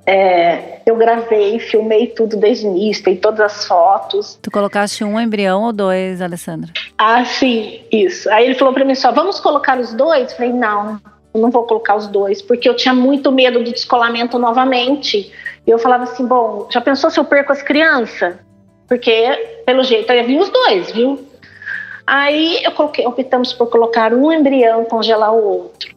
É, 0.09 0.81
eu 0.87 0.95
gravei, 0.97 1.59
filmei 1.59 2.07
tudo 2.07 2.37
desde 2.37 2.65
o 2.65 2.71
início, 2.71 3.03
tem 3.03 3.17
todas 3.17 3.41
as 3.41 3.65
fotos. 3.67 4.39
Tu 4.41 4.51
colocaste 4.53 5.03
um 5.03 5.19
embrião 5.19 5.65
ou 5.65 5.73
dois, 5.73 6.23
Alessandra? 6.23 6.73
Ah, 6.97 7.25
sim, 7.25 7.81
isso. 7.91 8.31
Aí 8.31 8.47
ele 8.47 8.55
falou 8.55 8.73
para 8.73 8.85
mim 8.85 8.95
só, 8.95 9.11
vamos 9.11 9.41
colocar 9.41 9.79
os 9.81 9.93
dois? 9.95 10.31
Eu 10.31 10.37
falei, 10.37 10.53
não, 10.53 11.01
eu 11.37 11.43
não 11.43 11.51
vou 11.51 11.65
colocar 11.65 11.95
os 11.95 12.07
dois, 12.07 12.41
porque 12.41 12.69
eu 12.69 12.75
tinha 12.75 12.95
muito 12.95 13.31
medo 13.31 13.63
do 13.63 13.71
descolamento 13.71 14.39
novamente. 14.39 15.33
E 15.67 15.71
eu 15.71 15.79
falava 15.79 16.05
assim, 16.05 16.27
bom, 16.27 16.67
já 16.71 16.81
pensou 16.81 17.11
se 17.11 17.21
eu 17.21 17.25
perco 17.25 17.53
as 17.53 17.63
crianças? 17.63 18.37
Porque, 18.89 19.63
pelo 19.67 19.83
jeito, 19.83 20.11
eu 20.13 20.25
vir 20.25 20.41
os 20.41 20.49
dois, 20.49 20.91
viu? 20.93 21.27
Aí 22.07 22.63
eu 22.65 22.73
coloquei, 22.73 23.07
optamos 23.07 23.53
por 23.53 23.69
colocar 23.69 24.15
um 24.15 24.33
embrião 24.33 24.83
e 24.83 24.87
congelar 24.87 25.35
o 25.35 25.45
outro. 25.45 25.95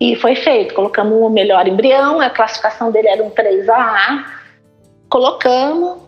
E 0.00 0.16
foi 0.16 0.34
feito, 0.34 0.74
colocamos 0.74 1.20
o 1.20 1.28
melhor 1.28 1.66
embrião, 1.68 2.20
a 2.20 2.30
classificação 2.30 2.90
dele 2.90 3.08
era 3.08 3.22
um 3.22 3.30
3AA, 3.30 4.24
colocamos 5.10 5.98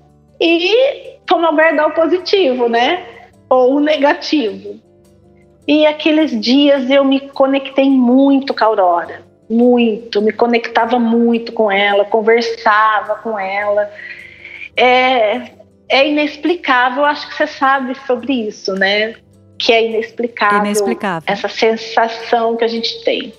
e 0.40 1.18
fomos 1.28 1.48
aguardar 1.48 1.88
o 1.88 1.92
positivo, 1.92 2.68
né? 2.68 3.06
Ou 3.48 3.74
o 3.74 3.80
negativo. 3.80 4.80
E 5.70 5.86
aqueles 5.86 6.32
dias 6.40 6.90
eu 6.90 7.04
me 7.04 7.20
conectei 7.20 7.88
muito 7.88 8.52
com 8.52 8.64
a 8.64 8.66
Aurora, 8.66 9.22
muito, 9.48 10.20
me 10.20 10.32
conectava 10.32 10.98
muito 10.98 11.52
com 11.52 11.70
ela, 11.70 12.04
conversava 12.04 13.14
com 13.22 13.38
ela. 13.38 13.88
É, 14.76 15.52
é 15.88 16.08
inexplicável, 16.08 17.04
acho 17.04 17.28
que 17.28 17.36
você 17.36 17.46
sabe 17.46 17.96
sobre 18.04 18.48
isso, 18.48 18.74
né? 18.74 19.14
Que 19.56 19.72
é 19.72 19.86
inexplicável, 19.86 20.58
inexplicável. 20.58 21.22
essa 21.32 21.48
sensação 21.48 22.56
que 22.56 22.64
a 22.64 22.68
gente 22.68 23.04
tem. 23.04 23.32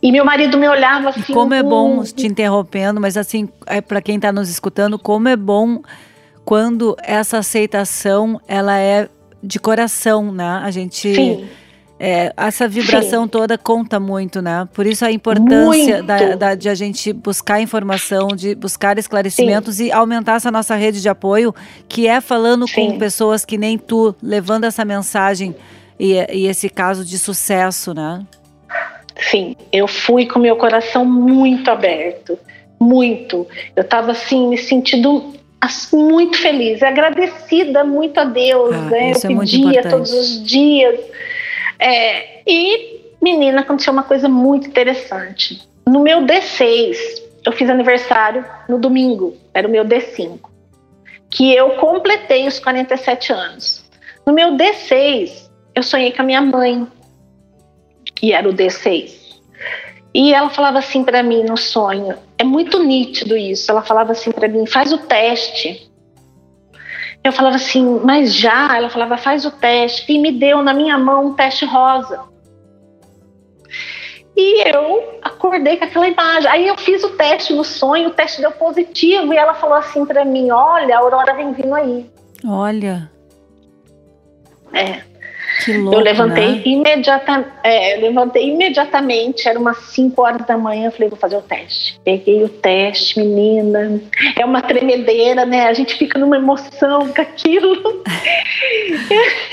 E 0.00 0.12
meu 0.12 0.24
marido 0.24 0.56
me 0.56 0.68
olhava 0.68 1.08
assim. 1.08 1.32
E 1.32 1.34
como 1.34 1.52
é 1.52 1.62
bom, 1.64 2.04
te 2.04 2.28
interrompendo, 2.28 3.00
mas 3.00 3.16
assim, 3.16 3.48
é 3.66 3.80
para 3.80 4.00
quem 4.00 4.14
está 4.14 4.30
nos 4.30 4.48
escutando, 4.48 4.96
como 4.96 5.26
é 5.26 5.34
bom 5.34 5.82
quando 6.44 6.96
essa 7.02 7.38
aceitação 7.38 8.40
ela 8.46 8.78
é 8.78 9.08
de 9.42 9.58
coração, 9.58 10.32
né? 10.32 10.60
A 10.62 10.70
gente. 10.70 11.14
Sim. 11.14 11.48
É, 12.02 12.32
essa 12.34 12.66
vibração 12.66 13.24
Sim. 13.24 13.28
toda 13.28 13.58
conta 13.58 14.00
muito, 14.00 14.40
né? 14.40 14.66
Por 14.72 14.86
isso 14.86 15.04
a 15.04 15.12
importância 15.12 16.02
da, 16.02 16.34
da, 16.34 16.54
de 16.54 16.66
a 16.66 16.74
gente 16.74 17.12
buscar 17.12 17.60
informação, 17.60 18.28
de 18.28 18.54
buscar 18.54 18.98
esclarecimentos 18.98 19.74
Sim. 19.74 19.88
e 19.88 19.92
aumentar 19.92 20.36
essa 20.36 20.50
nossa 20.50 20.74
rede 20.76 21.02
de 21.02 21.10
apoio, 21.10 21.54
que 21.86 22.06
é 22.06 22.22
falando 22.22 22.66
Sim. 22.66 22.92
com 22.92 22.98
pessoas 22.98 23.44
que 23.44 23.58
nem 23.58 23.76
tu, 23.76 24.16
levando 24.22 24.64
essa 24.64 24.82
mensagem 24.82 25.54
e, 25.98 26.14
e 26.32 26.46
esse 26.46 26.70
caso 26.70 27.04
de 27.04 27.18
sucesso, 27.18 27.92
né? 27.92 28.24
Sim, 29.30 29.54
eu 29.70 29.86
fui 29.86 30.24
com 30.26 30.38
meu 30.38 30.56
coração 30.56 31.04
muito 31.04 31.70
aberto, 31.70 32.38
muito. 32.80 33.46
Eu 33.76 33.82
estava 33.82 34.12
assim 34.12 34.48
me 34.48 34.56
sentindo 34.56 35.34
muito 35.92 36.38
feliz, 36.38 36.82
agradecida 36.82 37.84
muito 37.84 38.18
a 38.18 38.24
Deus, 38.24 38.74
ah, 38.74 38.90
né? 38.90 39.12
Eu 39.12 39.16
é 39.16 39.38
pedia 39.38 39.82
todos 39.88 40.12
os 40.12 40.42
dias. 40.44 40.98
É, 41.78 42.42
e 42.46 43.00
menina, 43.20 43.60
aconteceu 43.60 43.92
uma 43.92 44.02
coisa 44.02 44.28
muito 44.28 44.68
interessante. 44.68 45.62
No 45.86 46.00
meu 46.00 46.22
D6, 46.22 46.96
eu 47.44 47.52
fiz 47.52 47.68
aniversário 47.68 48.44
no 48.68 48.78
domingo, 48.78 49.36
era 49.52 49.68
o 49.68 49.70
meu 49.70 49.84
D5, 49.84 50.38
que 51.30 51.54
eu 51.54 51.70
completei 51.72 52.46
os 52.46 52.58
47 52.58 53.32
anos. 53.32 53.84
No 54.26 54.32
meu 54.32 54.52
D6, 54.52 55.50
eu 55.74 55.82
sonhei 55.82 56.12
com 56.12 56.22
a 56.22 56.24
minha 56.24 56.40
mãe, 56.40 56.86
que 58.14 58.32
era 58.32 58.48
o 58.48 58.52
D6. 58.52 59.18
E 60.12 60.34
ela 60.34 60.50
falava 60.50 60.78
assim 60.78 61.04
para 61.04 61.22
mim 61.22 61.44
no 61.44 61.56
sonho, 61.56 62.16
é 62.36 62.44
muito 62.44 62.82
nítido 62.82 63.36
isso. 63.36 63.70
Ela 63.70 63.82
falava 63.82 64.12
assim 64.12 64.32
para 64.32 64.48
mim, 64.48 64.66
faz 64.66 64.92
o 64.92 64.98
teste. 64.98 65.88
Eu 67.22 67.32
falava 67.32 67.56
assim, 67.56 68.00
mas 68.02 68.34
já? 68.34 68.76
Ela 68.76 68.88
falava, 68.88 69.16
faz 69.16 69.44
o 69.44 69.50
teste. 69.50 70.10
E 70.12 70.18
me 70.18 70.32
deu 70.32 70.62
na 70.62 70.72
minha 70.72 70.98
mão 70.98 71.26
um 71.26 71.34
teste 71.34 71.64
rosa. 71.64 72.20
E 74.36 74.68
eu 74.74 75.18
acordei 75.22 75.76
com 75.76 75.84
aquela 75.84 76.08
imagem. 76.08 76.50
Aí 76.50 76.66
eu 76.66 76.76
fiz 76.78 77.04
o 77.04 77.10
teste 77.10 77.52
no 77.52 77.62
sonho, 77.62 78.08
o 78.08 78.12
teste 78.12 78.40
deu 78.40 78.50
positivo. 78.50 79.34
E 79.34 79.36
ela 79.36 79.52
falou 79.54 79.76
assim 79.76 80.06
para 80.06 80.24
mim: 80.24 80.50
Olha, 80.50 80.96
a 80.96 81.00
Aurora 81.00 81.34
vem 81.34 81.52
vindo 81.52 81.74
aí. 81.74 82.10
Olha. 82.46 83.10
É. 84.72 85.09
Que 85.64 85.76
louco, 85.76 85.98
eu 85.98 86.00
levantei 86.00 86.56
né? 86.56 86.62
imediatamente, 86.64 87.50
é, 87.62 87.96
levantei 87.96 88.48
imediatamente, 88.48 89.48
era 89.48 89.58
umas 89.58 89.76
5 89.90 90.22
horas 90.22 90.46
da 90.46 90.56
manhã, 90.56 90.90
falei, 90.90 91.08
vou 91.08 91.18
fazer 91.18 91.36
o 91.36 91.42
teste. 91.42 92.00
Peguei 92.04 92.42
o 92.42 92.48
teste, 92.48 93.18
menina. 93.18 94.00
É 94.38 94.44
uma 94.44 94.62
tremedeira, 94.62 95.44
né? 95.44 95.66
A 95.66 95.72
gente 95.72 95.96
fica 95.96 96.18
numa 96.18 96.36
emoção 96.36 97.08
com 97.08 97.22
aquilo. 97.22 98.02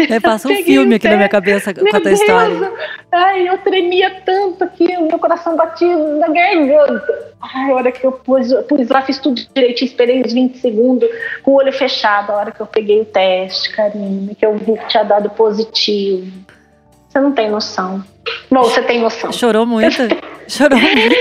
É, 0.09 0.19
passa 0.19 0.47
um 0.47 0.55
filme 0.63 0.95
aqui 0.95 1.07
na 1.07 1.15
minha 1.15 1.29
cabeça 1.29 1.73
com 1.73 1.95
a 1.95 1.99
tua 1.99 2.11
história. 2.11 2.71
Ai, 3.11 3.47
eu 3.47 3.57
tremia 3.59 4.21
tanto 4.25 4.63
aqui, 4.63 4.85
o 4.97 5.07
meu 5.07 5.17
coração 5.17 5.55
batia 5.55 5.95
na 5.95 6.27
garganta. 6.27 7.33
Ai, 7.41 7.71
a 7.71 7.75
hora 7.75 7.91
que 7.91 8.05
eu 8.05 8.11
pus, 8.11 8.51
pus 8.67 8.89
lá, 8.89 9.01
fiz 9.01 9.19
tudo 9.19 9.41
direitinho, 9.53 9.87
esperei 9.87 10.21
uns 10.21 10.33
20 10.33 10.57
segundos, 10.57 11.09
com 11.43 11.51
o 11.51 11.55
olho 11.55 11.71
fechado, 11.71 12.31
a 12.31 12.35
hora 12.35 12.51
que 12.51 12.59
eu 12.59 12.65
peguei 12.65 13.01
o 13.01 13.05
teste, 13.05 13.71
Karine, 13.71 14.35
que 14.35 14.45
eu 14.45 14.57
vi 14.57 14.77
que 14.77 14.87
tinha 14.87 15.03
dado 15.03 15.29
positivo. 15.29 15.86
Você 15.91 17.19
não 17.19 17.31
tem 17.31 17.49
noção. 17.49 18.03
Bom, 18.51 18.63
você 18.63 18.81
tem 18.81 18.99
noção. 18.99 19.31
Chorou 19.31 19.65
muito? 19.65 19.97
Chorou 20.47 20.79
muito. 20.79 21.15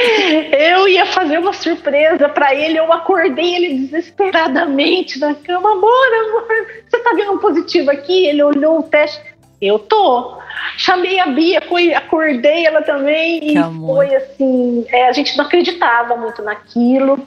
Eu 0.55 0.87
ia 0.89 1.07
fazer 1.07 1.39
uma 1.39 1.53
surpresa 1.53 2.29
para 2.29 2.55
ele, 2.55 2.79
eu 2.79 2.93
acordei 2.93 3.55
ele 3.55 3.79
desesperadamente 3.79 5.19
na 5.19 5.35
cama. 5.35 5.73
Amor, 5.73 6.07
amor, 6.29 6.47
você 6.89 6.99
tá 6.99 7.13
vendo 7.15 7.33
um 7.33 7.39
positivo 7.39 7.91
aqui? 7.91 8.27
Ele 8.27 8.43
olhou 8.43 8.81
o 8.81 8.83
teste. 8.83 9.21
Eu 9.61 9.79
tô. 9.79 10.37
Chamei 10.77 11.19
a 11.19 11.27
Bia, 11.27 11.63
acordei 11.97 12.67
ela 12.67 12.83
também 12.83 13.41
que 13.41 13.53
e 13.53 13.57
amor. 13.57 13.97
foi 13.97 14.15
assim. 14.15 14.85
É, 14.89 15.09
a 15.09 15.13
gente 15.13 15.37
não 15.37 15.47
acreditava 15.47 16.17
muito 16.17 16.43
naquilo. 16.43 17.27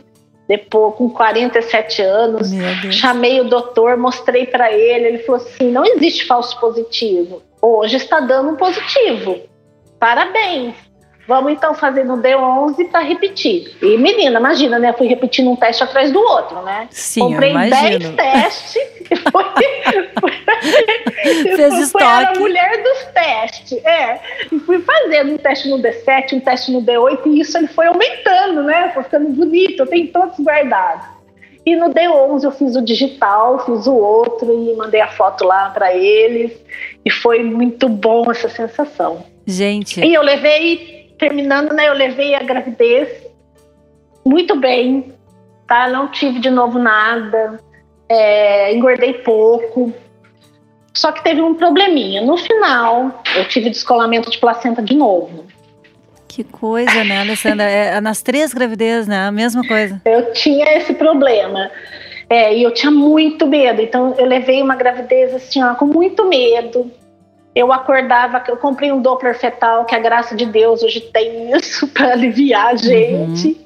Depois, 0.50 0.96
com 0.96 1.08
47 1.12 2.02
anos, 2.02 2.50
chamei 2.92 3.40
o 3.40 3.44
doutor, 3.44 3.96
mostrei 3.98 4.48
para 4.48 4.74
ele. 4.74 5.06
Ele 5.06 5.18
falou 5.20 5.40
assim: 5.40 5.70
não 5.70 5.86
existe 5.86 6.26
falso 6.26 6.60
positivo. 6.60 7.44
Hoje 7.62 7.98
está 7.98 8.20
dando 8.20 8.50
um 8.50 8.56
positivo. 8.56 9.40
Parabéns. 10.00 10.74
Vamos 11.30 11.52
então 11.52 11.76
fazer 11.76 12.04
no 12.06 12.18
D11 12.18 12.90
para 12.90 13.02
repetir. 13.02 13.72
E 13.84 13.96
menina, 14.00 14.40
imagina, 14.40 14.80
né? 14.80 14.92
Fui 14.94 15.06
repetindo 15.06 15.52
um 15.52 15.56
teste 15.56 15.84
atrás 15.84 16.12
do 16.12 16.20
outro, 16.20 16.64
né? 16.64 16.88
Sim, 16.90 17.20
Comprei 17.22 17.50
eu 17.50 17.54
imagino. 17.54 18.00
10 18.00 18.16
testes. 18.16 18.76
e 19.12 19.16
Foi, 19.16 19.44
foi, 20.20 20.32
Fez 21.56 21.74
foi 21.74 21.82
estoque. 21.84 22.04
a 22.04 22.34
mulher 22.40 22.82
dos 22.82 23.04
testes. 23.14 23.86
É. 23.86 24.20
E 24.52 24.58
fui 24.58 24.80
fazendo 24.80 25.34
um 25.34 25.38
teste 25.38 25.70
no 25.70 25.78
D7, 25.78 26.34
um 26.34 26.40
teste 26.40 26.72
no 26.72 26.82
D8, 26.82 27.20
e 27.28 27.42
isso 27.42 27.56
ele 27.60 27.68
foi 27.68 27.86
aumentando, 27.86 28.64
né? 28.64 28.90
Foi 28.96 29.04
ficando 29.04 29.30
bonito. 29.30 29.84
Eu 29.84 29.88
tenho 29.88 30.08
todos 30.08 30.40
guardados. 30.40 31.06
E 31.64 31.76
no 31.76 31.94
D11 31.94 32.44
eu 32.44 32.52
fiz 32.52 32.76
o 32.76 32.82
digital, 32.82 33.64
fiz 33.68 33.86
o 33.86 33.94
outro 33.94 34.52
e 34.52 34.76
mandei 34.76 35.02
a 35.02 35.08
foto 35.10 35.46
lá 35.46 35.70
para 35.70 35.94
eles. 35.96 36.52
E 37.06 37.12
foi 37.12 37.44
muito 37.44 37.88
bom 37.88 38.32
essa 38.32 38.50
sensação. 38.50 39.24
Gente, 39.46 40.00
E 40.04 40.14
eu 40.14 40.22
levei, 40.22 40.99
terminando, 41.20 41.74
né? 41.74 41.90
Eu 41.90 41.94
levei 41.94 42.34
a 42.34 42.42
gravidez 42.42 43.10
muito 44.26 44.56
bem, 44.56 45.14
tá? 45.68 45.88
Não 45.90 46.08
tive 46.08 46.40
de 46.40 46.50
novo 46.50 46.80
nada, 46.80 47.60
é, 48.08 48.74
engordei 48.74 49.14
pouco. 49.14 49.94
Só 50.94 51.12
que 51.12 51.24
teve 51.24 51.42
um 51.42 51.54
probleminha. 51.54 52.22
No 52.22 52.38
final, 52.38 53.22
eu 53.36 53.48
tive 53.48 53.70
descolamento 53.70 54.32
de 54.32 54.40
placenta 54.40 54.82
de 54.82 54.96
novo. 54.96 55.46
que 56.28 56.44
coisa, 56.44 57.04
né, 57.04 57.20
Alessandra? 57.22 57.64
É, 57.64 58.02
nas 58.02 58.22
três 58.22 58.54
gravidez, 58.54 59.08
né? 59.08 59.28
A 59.28 59.32
mesma 59.32 59.66
coisa. 59.68 60.02
Eu 60.06 60.34
tinha 60.34 60.66
esse 60.78 60.94
problema. 60.94 61.70
É, 62.30 62.56
e 62.56 62.64
eu 62.64 62.72
tinha 62.74 62.92
muito 62.92 63.48
medo. 63.48 63.82
Então, 63.82 64.16
eu 64.18 64.26
levei 64.26 64.62
uma 64.62 64.76
gravidez 64.76 65.34
assim, 65.34 65.64
ó, 65.64 65.74
com 65.76 65.86
muito 65.86 66.28
medo. 66.28 66.92
Eu 67.56 67.74
acordava, 67.74 68.44
eu 68.48 68.58
comprei 68.58 68.92
um 68.92 69.02
Doppler 69.02 69.38
fetal, 69.38 69.84
que 69.86 69.96
a 69.96 70.00
graça 70.00 70.36
de 70.36 70.46
Deus 70.46 70.84
hoje 70.84 71.02
tem 71.02 71.52
isso 71.52 71.88
para 71.94 72.14
aliviar 72.14 72.68
a 72.68 72.76
gente. 72.76 73.60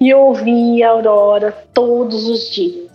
E 0.00 0.08
eu 0.08 0.20
ouvia 0.20 0.88
a 0.88 0.90
Aurora 0.92 1.52
todos 1.72 2.28
os 2.28 2.50
dias. 2.50 2.88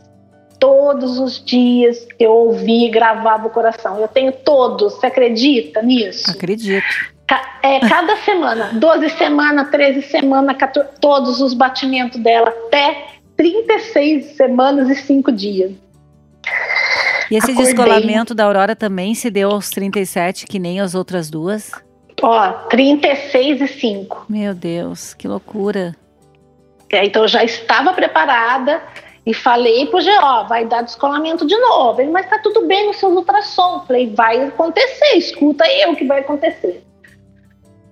Todos 0.59 1.19
os 1.19 1.43
dias 1.43 2.07
eu 2.17 2.31
ouvia 2.31 2.87
e 2.87 2.89
gravava 2.91 3.47
o 3.47 3.49
coração. 3.49 3.99
Eu 3.99 4.07
tenho 4.07 4.31
todos, 4.31 4.93
você 4.93 5.07
acredita 5.07 5.81
nisso? 5.81 6.31
Acredito. 6.31 6.85
Ca- 7.27 7.59
É, 7.61 7.79
cada 7.81 8.15
semana, 8.23 8.69
12 8.73 9.09
semanas, 9.11 9.69
13 9.69 10.03
semanas, 10.03 10.55
14, 10.55 10.89
todos 11.01 11.41
os 11.41 11.53
batimentos 11.53 12.17
dela, 12.21 12.47
até 12.67 13.07
36 13.35 14.37
semanas 14.37 14.89
e 14.89 14.95
5 14.95 15.31
dias. 15.33 15.71
E 17.29 17.35
esse 17.35 17.51
Acordei. 17.51 17.73
descolamento 17.73 18.33
da 18.33 18.45
Aurora 18.45 18.75
também 18.75 19.13
se 19.15 19.29
deu 19.29 19.51
aos 19.51 19.69
37, 19.69 20.45
que 20.45 20.59
nem 20.59 20.79
as 20.79 20.95
outras 20.95 21.29
duas? 21.29 21.71
Ó, 22.21 22.51
36 22.69 23.61
e 23.61 23.67
5. 23.67 24.25
Meu 24.29 24.53
Deus, 24.53 25.13
que 25.13 25.27
loucura. 25.27 25.95
É, 26.89 27.05
Então 27.05 27.23
eu 27.23 27.27
já 27.27 27.43
estava 27.43 27.91
preparada 27.93 28.81
e 29.25 29.33
falei 29.33 29.85
pro 29.87 29.99
GO, 29.99 30.47
vai 30.47 30.65
dar 30.65 30.83
descolamento 30.83 31.45
de 31.45 31.57
novo. 31.57 32.01
Ele, 32.01 32.11
mas 32.11 32.29
tá 32.29 32.37
tudo 32.39 32.65
bem 32.67 32.87
no 32.87 32.93
seu 32.93 33.09
ultrassom. 33.09 33.83
Falei, 33.87 34.13
vai 34.13 34.41
acontecer, 34.47 35.15
escuta 35.15 35.63
aí 35.63 35.85
o 35.89 35.95
que 35.95 36.05
vai 36.05 36.19
acontecer. 36.19 36.83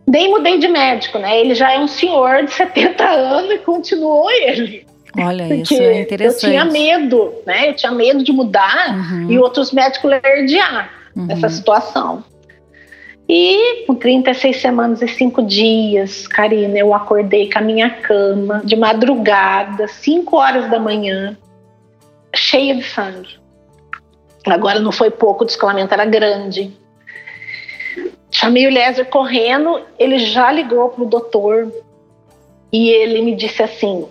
Nem 0.07 0.29
mudei 0.29 0.57
de 0.59 0.67
médico, 0.67 1.17
né? 1.19 1.39
Ele 1.39 1.55
já 1.55 1.71
é 1.71 1.79
um 1.79 1.87
senhor 1.87 2.43
de 2.43 2.51
70 2.51 3.03
anos 3.03 3.51
e 3.51 3.57
continuou 3.59 4.29
ele. 4.29 4.85
Olha, 5.17 5.45
Porque 5.47 5.74
isso 5.74 5.82
é 5.82 5.97
eu 5.97 6.02
interessante. 6.02 6.39
tinha 6.39 6.65
medo, 6.65 7.34
né? 7.45 7.69
Eu 7.69 7.76
tinha 7.76 7.91
medo 7.91 8.24
de 8.24 8.32
mudar 8.32 8.95
Uhum, 8.95 9.32
e 9.32 9.38
outros 9.38 9.71
médicos 9.71 10.10
lerdear 10.10 10.89
uhum. 11.15 11.28
essa 11.30 11.50
situação. 11.50 12.24
E 13.28 13.86
com 13.88 13.95
36 13.95 14.58
semanas 14.60 15.02
e 15.02 15.08
5 15.08 15.41
dias, 15.43 16.28
Karina, 16.28 16.78
eu 16.78 16.93
acordei 16.93 17.50
com 17.50 17.60
a 17.60 17.62
minha 17.62 17.89
cama 17.89 18.62
de 18.63 18.76
madrugada, 18.76 19.88
5 19.88 20.36
horas 20.36 20.69
da 20.69 20.80
manhã, 20.80 21.38
cheia 22.36 22.76
de 22.76 22.84
sangue. 22.84 23.39
Agora 24.45 24.80
não 24.80 24.91
foi 24.91 25.10
pouco, 25.12 25.43
o 25.43 25.47
descolamento 25.47 25.93
era 25.93 26.04
grande. 26.04 26.74
Chamei 28.30 28.65
o 28.67 28.71
Lézer 28.71 29.06
correndo, 29.06 29.82
ele 30.00 30.17
já 30.19 30.52
ligou 30.52 30.89
pro 30.89 31.06
doutor 31.06 31.71
e 32.71 32.89
ele 32.89 33.21
me 33.21 33.36
disse 33.36 33.62
assim: 33.62 34.06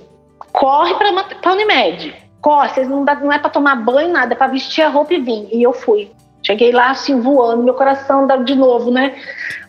corre 0.53 0.95
para 0.95 1.11
a 1.11 1.53
Unimed, 1.53 2.15
corre, 2.41 2.69
vocês 2.71 2.89
não, 2.89 3.05
dá, 3.05 3.15
não 3.15 3.33
é 3.33 3.39
para 3.39 3.51
tomar 3.51 3.77
banho, 3.77 4.13
nada, 4.13 4.35
é 4.35 4.37
para 4.37 4.53
vestir 4.53 4.83
a 4.83 4.89
roupa 4.89 5.15
e 5.15 5.21
vir. 5.21 5.49
E 5.53 5.63
eu 5.63 5.73
fui. 5.73 6.11
Cheguei 6.43 6.73
lá 6.73 6.91
assim 6.91 7.21
voando, 7.21 7.63
meu 7.63 7.75
coração 7.75 8.27
dá 8.27 8.37
de 8.37 8.55
novo, 8.55 8.91
né? 8.91 9.15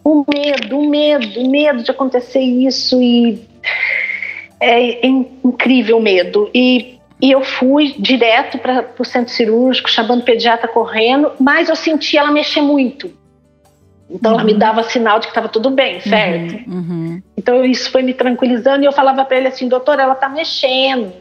O 0.04 0.26
medo, 0.28 0.80
o 0.80 0.90
medo, 0.90 1.42
o 1.42 1.50
medo 1.50 1.84
de 1.84 1.92
acontecer 1.92 2.40
isso 2.40 3.02
e 3.02 3.46
é 4.60 5.06
incrível 5.06 5.98
o 5.98 6.02
medo. 6.02 6.50
E, 6.54 7.00
e 7.22 7.32
eu 7.32 7.44
fui 7.44 7.94
direto 8.00 8.58
para 8.58 8.86
o 8.98 9.04
centro 9.04 9.34
cirúrgico, 9.34 9.90
chamando 9.90 10.22
o 10.22 10.26
pediatra 10.26 10.68
correndo, 10.68 11.34
mas 11.40 11.68
eu 11.68 11.76
senti 11.76 12.18
ela 12.18 12.32
mexer 12.32 12.62
muito. 12.62 13.12
Então 14.14 14.34
ela 14.34 14.44
me 14.44 14.54
dava 14.54 14.84
sinal 14.84 15.20
de 15.20 15.28
que 15.28 15.32
estava 15.32 15.48
tudo 15.48 15.70
bem, 15.70 16.00
certo? 16.02 16.54
Uhum, 16.70 16.74
uhum. 16.76 17.22
Então 17.38 17.64
isso 17.64 17.90
foi 17.92 18.02
me 18.04 18.14
tranquilizando 18.14 18.84
e 18.84 18.86
eu 18.86 18.92
falava 18.92 19.24
para 19.26 19.38
ele 19.38 19.48
assim, 19.48 19.68
doutor, 19.68 20.00
ela 20.00 20.16
tá 20.16 20.28
mexendo. 20.30 21.14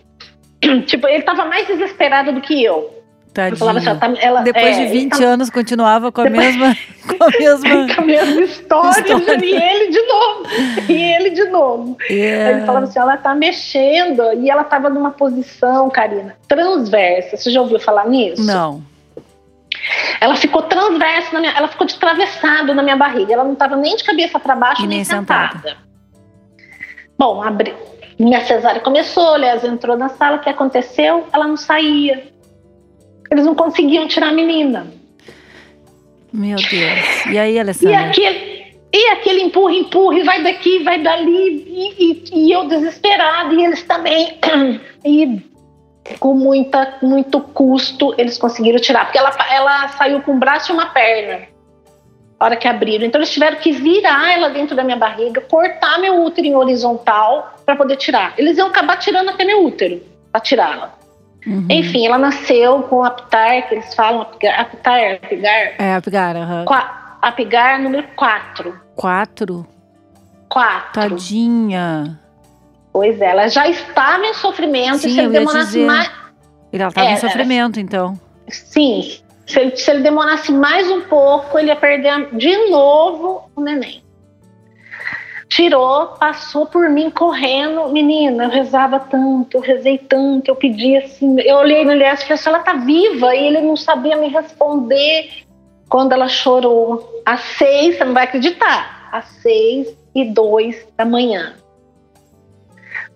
tipo, 0.87 1.07
ele 1.07 1.19
estava 1.21 1.45
mais 1.45 1.67
desesperado 1.67 2.33
do 2.33 2.41
que 2.41 2.63
eu. 2.63 2.97
Eu 3.33 3.57
falava 3.57 3.79
assim, 3.79 3.87
Tadinho. 3.95 4.19
ela 4.19 4.19
tá, 4.19 4.27
ela, 4.27 4.41
Depois 4.43 4.77
é, 4.77 4.85
de 4.87 4.93
20 4.93 5.13
ele 5.15 5.23
tá- 5.25 5.29
anos 5.29 5.51
continuava 5.51 6.11
com 6.11 6.21
a 6.21 6.25
Depois- 6.25 6.47
mesma. 6.57 6.77
Com 7.17 7.25
a 7.25 7.29
mesma. 7.31 7.87
com 7.95 8.01
a 8.03 8.05
mesma 8.05 8.41
história, 8.43 9.01
História. 9.01 9.45
e 9.45 9.55
ele 9.55 9.91
de 9.91 10.03
novo, 10.03 10.43
e 10.89 10.93
ele 10.93 11.31
de 11.31 11.45
novo. 11.45 11.97
É. 12.11 12.51
Ele 12.53 12.61
falava 12.67 12.85
assim, 12.87 12.99
ela 12.99 13.17
tá 13.17 13.35
mexendo, 13.35 14.23
e 14.41 14.51
ela 14.51 14.65
tava 14.65 14.91
numa 14.91 15.11
posição, 15.13 15.89
Karina, 15.91 16.37
transversa. 16.47 17.37
Você 17.37 17.51
já 17.51 17.61
ouviu 17.63 17.79
falar 17.81 18.07
nisso? 18.09 18.45
Não. 18.45 18.83
Ela 20.21 20.37
ficou 20.37 20.63
transversa, 20.63 21.33
na 21.33 21.41
minha, 21.41 21.53
ela 21.53 21.69
ficou 21.69 21.87
de 21.87 21.95
travessado 21.99 22.75
na 22.75 22.83
minha 22.83 22.97
barriga. 22.97 23.33
Ela 23.33 23.45
não 23.45 23.55
tava 23.55 23.77
nem 23.77 23.97
de 23.97 24.05
cabeça 24.05 24.39
para 24.39 24.55
baixo, 24.55 24.83
E 24.85 24.87
nem, 24.87 25.03
sentada. 25.05 25.53
sentada. 25.59 25.77
Bom, 27.19 27.43
abri, 27.43 27.75
minha 28.19 28.41
cesárea 28.43 28.81
começou, 28.81 29.35
aliás, 29.35 29.65
entrou 29.65 29.97
na 29.97 30.09
sala, 30.11 30.37
o 30.37 30.41
que 30.41 30.49
aconteceu? 30.49 31.27
Ela 31.33 31.47
não 31.47 31.57
saía. 31.57 32.29
Eles 33.31 33.45
não 33.45 33.55
conseguiam 33.55 34.07
tirar 34.09 34.29
a 34.29 34.33
menina. 34.33 34.87
Meu 36.33 36.57
Deus. 36.57 37.27
E 37.31 37.39
aí, 37.39 37.55
E 37.55 37.59
Alessandra? 37.59 38.01
aquele, 38.01 38.77
e 38.93 39.09
aquele 39.11 39.43
empurra, 39.43 39.73
empurra, 39.75 40.19
e 40.19 40.23
vai 40.23 40.43
daqui, 40.43 40.83
vai 40.83 41.01
dali, 41.03 41.65
e, 41.67 41.95
e- 41.99 42.47
e 42.47 42.53
eu 42.53 42.67
desesperada, 42.69 43.53
e 43.55 43.65
eles 43.65 43.83
também. 43.85 44.39
E 45.03 45.41
com 46.19 46.35
muita, 46.35 46.95
muito 47.03 47.41
custo 47.41 48.15
eles 48.19 48.37
conseguiram 48.39 48.79
tirar, 48.81 49.05
porque 49.07 49.19
ela, 49.19 49.31
ela 49.51 49.89
saiu 49.89 50.21
com 50.23 50.33
um 50.33 50.39
braço 50.39 50.73
e 50.73 50.75
uma 50.75 50.87
perna. 50.87 51.47
A 52.39 52.45
hora 52.47 52.57
que 52.57 52.67
abriram. 52.67 53.05
Então 53.05 53.19
eles 53.19 53.31
tiveram 53.31 53.59
que 53.59 53.71
virar 53.71 54.33
ela 54.33 54.49
dentro 54.49 54.75
da 54.75 54.83
minha 54.83 54.97
barriga, 54.97 55.43
cortar 55.43 55.99
meu 55.99 56.25
útero 56.25 56.47
em 56.47 56.57
horizontal 56.57 57.55
para 57.67 57.77
poder 57.77 57.97
tirar. 57.97 58.33
Eles 58.39 58.57
iam 58.57 58.69
acabar 58.69 58.97
tirando 58.97 59.29
até 59.29 59.45
meu 59.45 59.65
útero 59.67 60.01
para 60.33 60.41
tirá-la. 60.41 60.95
Uhum. 61.47 61.67
Enfim, 61.71 62.07
ela 62.07 62.17
nasceu 62.19 62.83
com 62.85 63.05
aptar, 63.05 63.69
que 63.69 63.75
eles 63.75 63.95
falam, 63.95 64.23
apgar, 64.23 64.59
aptar, 64.61 65.15
apigar, 65.23 65.75
É, 65.79 65.95
Apigar, 65.97 66.35
aham. 66.37 66.65
qua- 66.65 67.19
apigar 67.21 67.79
número 67.81 68.07
4. 68.17 68.79
Quatro? 68.97 69.67
Quatro. 70.49 70.93
Tadinha. 71.11 72.19
Pois 72.93 73.21
é, 73.21 73.27
ela 73.27 73.49
já 73.49 73.69
estava 73.69 74.25
em 74.27 74.35
sofrimento 74.35 74.99
Sim, 74.99 75.09
e 75.09 75.13
se 75.13 75.21
ele 75.21 75.29
demorasse 75.29 75.67
dizer. 75.67 75.87
mais. 75.87 76.11
Ele 76.73 76.83
ela 76.83 76.93
tava 76.93 77.07
É, 77.09 77.13
em 77.13 77.17
sofrimento, 77.17 77.79
então. 77.81 78.19
Sim, 78.49 79.21
se 79.47 79.61
ele, 79.61 79.77
se 79.77 79.91
ele 79.91 80.01
demorasse 80.03 80.51
mais 80.53 80.91
um 80.91 81.01
pouco, 81.03 81.59
ele 81.59 81.69
ia 81.69 81.77
perder 81.77 82.35
de 82.35 82.69
novo 82.71 83.49
o 83.55 83.61
neném. 83.61 84.03
Tirou, 85.49 86.09
passou 86.19 86.67
por 86.67 86.89
mim 86.89 87.11
correndo. 87.11 87.89
Menina, 87.89 88.45
eu 88.45 88.51
rezava 88.51 89.01
tanto, 89.01 89.57
eu 89.57 89.61
rezei 89.61 89.99
tanto, 89.99 90.49
eu 90.49 90.55
pedi 90.55 90.97
assim. 90.97 91.41
Eu 91.41 91.57
olhei 91.57 91.85
no 91.85 91.91
Elias 91.91 92.21
e 92.21 92.23
falei 92.23 92.35
assim: 92.35 92.49
ela 92.49 92.59
tá 92.61 92.75
viva. 92.75 93.35
E 93.35 93.47
ele 93.49 93.61
não 93.61 93.77
sabia 93.77 94.17
me 94.17 94.29
responder 94.29 95.29
quando 95.89 96.13
ela 96.13 96.29
chorou. 96.29 97.21
Às 97.27 97.41
seis, 97.41 97.99
você 97.99 98.05
não 98.05 98.15
vai 98.15 98.25
acreditar, 98.25 99.09
às 99.11 99.25
seis 99.43 99.89
e 100.15 100.25
dois 100.25 100.87
da 100.97 101.05
manhã. 101.05 101.55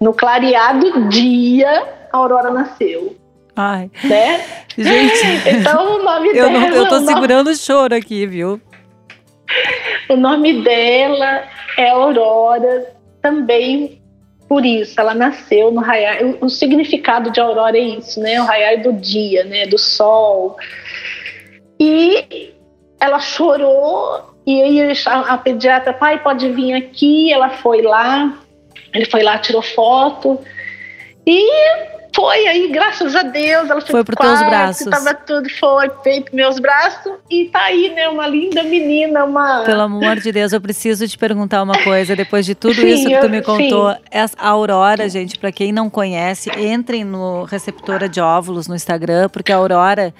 No 0.01 0.13
clareado 0.13 1.09
dia, 1.09 1.85
a 2.13 2.17
Aurora 2.17 2.51
nasceu, 2.51 3.17
Ai, 3.57 3.91
né? 4.03 4.45
gente, 4.77 5.49
Então 5.61 5.97
o 6.01 6.03
nome 6.03 6.29
eu, 6.31 6.35
dela. 6.35 6.51
não, 6.51 6.69
eu 6.69 6.89
tô 6.89 6.97
nome- 6.97 7.07
segurando 7.07 7.49
o 7.51 7.57
choro 7.57 7.95
aqui, 7.95 8.27
viu? 8.27 8.61
O 10.09 10.17
nome 10.17 10.63
dela 10.63 11.45
é 11.79 11.91
Aurora, 11.91 12.93
também 13.23 14.03
por 14.49 14.65
isso. 14.67 14.99
Ela 15.01 15.15
nasceu 15.15 15.71
no 15.71 15.81
raiar. 15.81 16.19
O, 16.25 16.47
o 16.47 16.51
significado 16.51 17.31
de 17.31 17.41
Aurora 17.41 17.77
é 17.79 17.81
isso, 17.81 18.21
né? 18.21 18.41
O 18.41 18.45
raiar 18.45 18.83
do 18.83 18.93
dia, 18.93 19.45
né? 19.45 19.67
Do 19.67 19.79
sol. 19.79 20.57
E 21.81 22.53
ela 23.01 23.21
chorou. 23.21 24.35
E 24.47 24.63
aí 24.63 24.93
a, 25.07 25.21
a 25.21 25.39
pediatra, 25.39 25.93
pai, 25.93 26.23
pode 26.23 26.51
vir 26.51 26.75
aqui. 26.75 27.33
Ela 27.33 27.51
foi 27.51 27.81
lá. 27.83 28.39
Ele 28.95 29.05
foi 29.07 29.23
lá, 29.23 29.39
tirou 29.39 29.61
foto. 29.61 30.41
E 31.27 31.51
foi 32.15 32.47
aí, 32.47 32.71
graças 32.71 33.17
a 33.17 33.23
Deus. 33.23 33.69
Ela 33.69 33.81
Foi 33.81 34.05
pro 34.05 34.15
teus 34.15 34.39
braços. 34.41 34.87
Tava 34.87 35.15
tudo, 35.15 35.51
foi 35.51 35.91
feito 36.05 36.35
meus 36.35 36.61
braços. 36.61 37.13
E 37.29 37.47
tá 37.47 37.65
aí, 37.65 37.93
né? 37.93 38.09
Uma 38.09 38.29
linda 38.29 38.63
menina, 38.63 39.25
uma. 39.25 39.65
Pelo 39.65 39.81
amor 39.81 40.21
de 40.21 40.31
Deus, 40.31 40.53
eu 40.53 40.61
preciso 40.61 41.09
te 41.09 41.19
perguntar 41.19 41.63
uma 41.63 41.83
coisa. 41.83 42.15
Depois 42.15 42.47
de 42.47 42.55
tudo 42.55 42.75
Sim, 42.81 42.87
isso 42.87 43.09
que 43.09 43.19
tu 43.19 43.29
me 43.29 43.43
contou, 43.43 43.97
essa 44.11 44.37
a 44.39 44.49
Aurora, 44.49 45.09
gente, 45.09 45.39
pra 45.39 45.51
quem 45.51 45.73
não 45.73 45.91
conhece, 45.91 46.51
entrem 46.57 47.03
no 47.03 47.45
Receptora 47.45 48.09
de 48.09 48.21
Óvulos 48.21 48.69
no 48.69 48.77
Instagram, 48.77 49.29
porque 49.29 49.51
a 49.51 49.57
Aurora, 49.57 50.15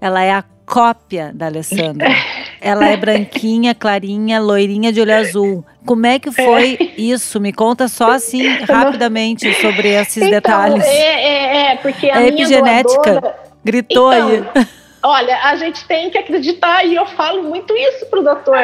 ela 0.00 0.22
é 0.22 0.32
a 0.32 0.44
cópia 0.64 1.30
da 1.32 1.46
Alessandra. 1.46 2.08
Ela 2.66 2.88
é 2.88 2.96
branquinha, 2.96 3.74
clarinha, 3.74 4.40
loirinha 4.40 4.92
de 4.92 5.00
olho 5.00 5.14
azul. 5.14 5.64
Como 5.84 6.04
é 6.06 6.18
que 6.18 6.30
foi 6.32 6.94
isso? 6.98 7.40
Me 7.40 7.52
conta 7.52 7.86
só 7.88 8.10
assim, 8.12 8.46
rapidamente, 8.64 9.52
sobre 9.60 9.88
esses 9.88 10.16
então, 10.18 10.30
detalhes. 10.30 10.84
É, 10.84 10.90
é, 10.90 11.72
é, 11.72 11.76
porque 11.76 12.10
a 12.10 12.16
É 12.16 12.18
minha 12.18 12.28
epigenética. 12.30 13.12
doadora- 13.12 13.36
Gritou 13.64 14.12
Então, 14.12 14.28
aí. 14.54 14.66
Olha, 15.02 15.38
a 15.44 15.56
gente 15.56 15.84
tem 15.86 16.10
que 16.10 16.18
acreditar 16.18 16.84
e 16.84 16.94
eu 16.94 17.06
falo 17.06 17.42
muito 17.44 17.74
isso 17.76 18.06
pro 18.06 18.22
doutor. 18.22 18.58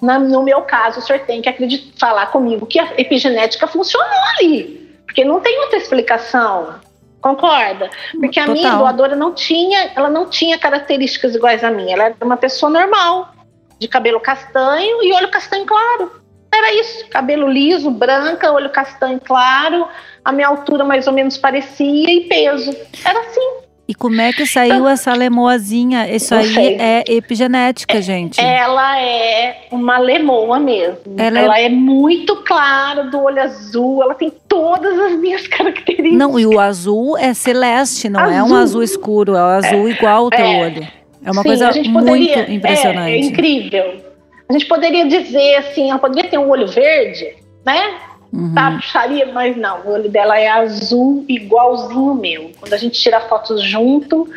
Na- 0.00 0.18
no 0.18 0.42
meu 0.42 0.62
caso, 0.62 1.00
o 1.00 1.02
senhor 1.02 1.20
tem 1.20 1.40
que 1.42 1.48
acreditar, 1.48 1.92
falar 1.98 2.26
comigo 2.26 2.66
que 2.66 2.78
a 2.78 2.88
epigenética 2.98 3.66
funcionou 3.66 4.08
ali. 4.38 4.88
Porque 5.06 5.24
não 5.24 5.40
tem 5.40 5.58
outra 5.60 5.78
explicação. 5.78 6.74
Concorda? 7.20 7.90
Porque 8.20 8.38
a 8.38 8.46
minha 8.46 8.62
Total. 8.62 8.78
doadora 8.78 9.16
não 9.16 9.34
tinha, 9.34 9.90
ela 9.96 10.08
não 10.08 10.26
tinha 10.30 10.56
características 10.56 11.34
iguais 11.34 11.64
à 11.64 11.70
minha. 11.70 11.94
Ela 11.94 12.04
era 12.04 12.14
uma 12.22 12.36
pessoa 12.36 12.70
normal, 12.70 13.30
de 13.78 13.88
cabelo 13.88 14.20
castanho 14.20 15.02
e 15.02 15.12
olho 15.12 15.28
castanho 15.30 15.64
claro. 15.66 16.10
Era 16.52 16.72
isso, 16.74 17.06
cabelo 17.10 17.48
liso, 17.48 17.90
branca, 17.90 18.50
olho 18.52 18.70
castanho 18.70 19.20
claro, 19.20 19.86
a 20.24 20.32
minha 20.32 20.48
altura 20.48 20.82
mais 20.84 21.06
ou 21.06 21.12
menos 21.12 21.36
parecia 21.36 22.10
e 22.10 22.22
peso. 22.28 22.74
Era 23.04 23.20
assim. 23.20 23.68
E 23.86 23.94
como 23.94 24.20
é 24.20 24.32
que 24.34 24.44
saiu 24.46 24.86
essa 24.86 25.14
lemoazinha? 25.14 26.14
Isso 26.14 26.34
aí 26.34 26.52
sei. 26.52 26.76
é 26.78 27.04
epigenética, 27.08 28.02
gente. 28.02 28.38
Ela 28.38 29.00
é 29.00 29.66
uma 29.70 29.96
lemoa 29.96 30.58
mesmo. 30.60 30.98
Ela 31.16 31.38
Ela, 31.40 31.58
é- 31.58 31.64
é... 31.66 31.68
muito 31.70 32.36
clara, 32.44 33.04
do 33.04 33.22
olho 33.22 33.40
azul, 33.42 34.02
ela 34.02 34.14
tem 34.14 34.30
todas 34.46 34.98
as 34.98 35.12
minhas 35.12 35.46
características. 35.48 36.12
Não, 36.18 36.38
e 36.38 36.44
o 36.46 36.60
azul 36.60 37.16
é 37.16 37.32
celeste, 37.32 38.10
não 38.10 38.20
é 38.26 38.42
um 38.42 38.46
Azul. 38.46 38.56
azul 38.58 38.82
escuro, 38.82 39.34
é 39.34 39.42
o 39.42 39.46
azul 39.46 39.88
igual 39.88 40.24
ao 40.24 40.30
teu 40.30 40.44
É. 40.44 40.60
olho. 40.66 40.88
É 41.24 41.30
uma 41.30 41.42
Sim, 41.42 41.48
coisa 41.48 41.68
a 41.68 41.72
gente 41.72 41.88
muito 41.88 42.06
poderia, 42.06 42.46
É, 42.48 42.52
impressionante. 42.52 43.10
é 43.12 43.18
incrível. 43.18 44.04
A 44.48 44.52
gente 44.52 44.66
poderia 44.66 45.06
dizer 45.06 45.56
assim, 45.56 45.90
ela 45.90 45.98
poderia 45.98 46.30
ter 46.30 46.38
um 46.38 46.48
olho 46.48 46.66
verde, 46.66 47.36
né? 47.66 47.98
Uhum. 48.32 48.54
Tá, 48.54 48.72
puxaria, 48.72 49.26
mas 49.32 49.56
não, 49.56 49.80
o 49.86 49.92
olho 49.92 50.10
dela 50.10 50.38
é 50.38 50.48
azul, 50.48 51.24
igualzinho 51.28 52.12
o 52.12 52.14
meu. 52.14 52.50
Quando 52.60 52.74
a 52.74 52.76
gente 52.76 53.00
tira 53.00 53.20
fotos 53.20 53.62
junto, 53.62 54.28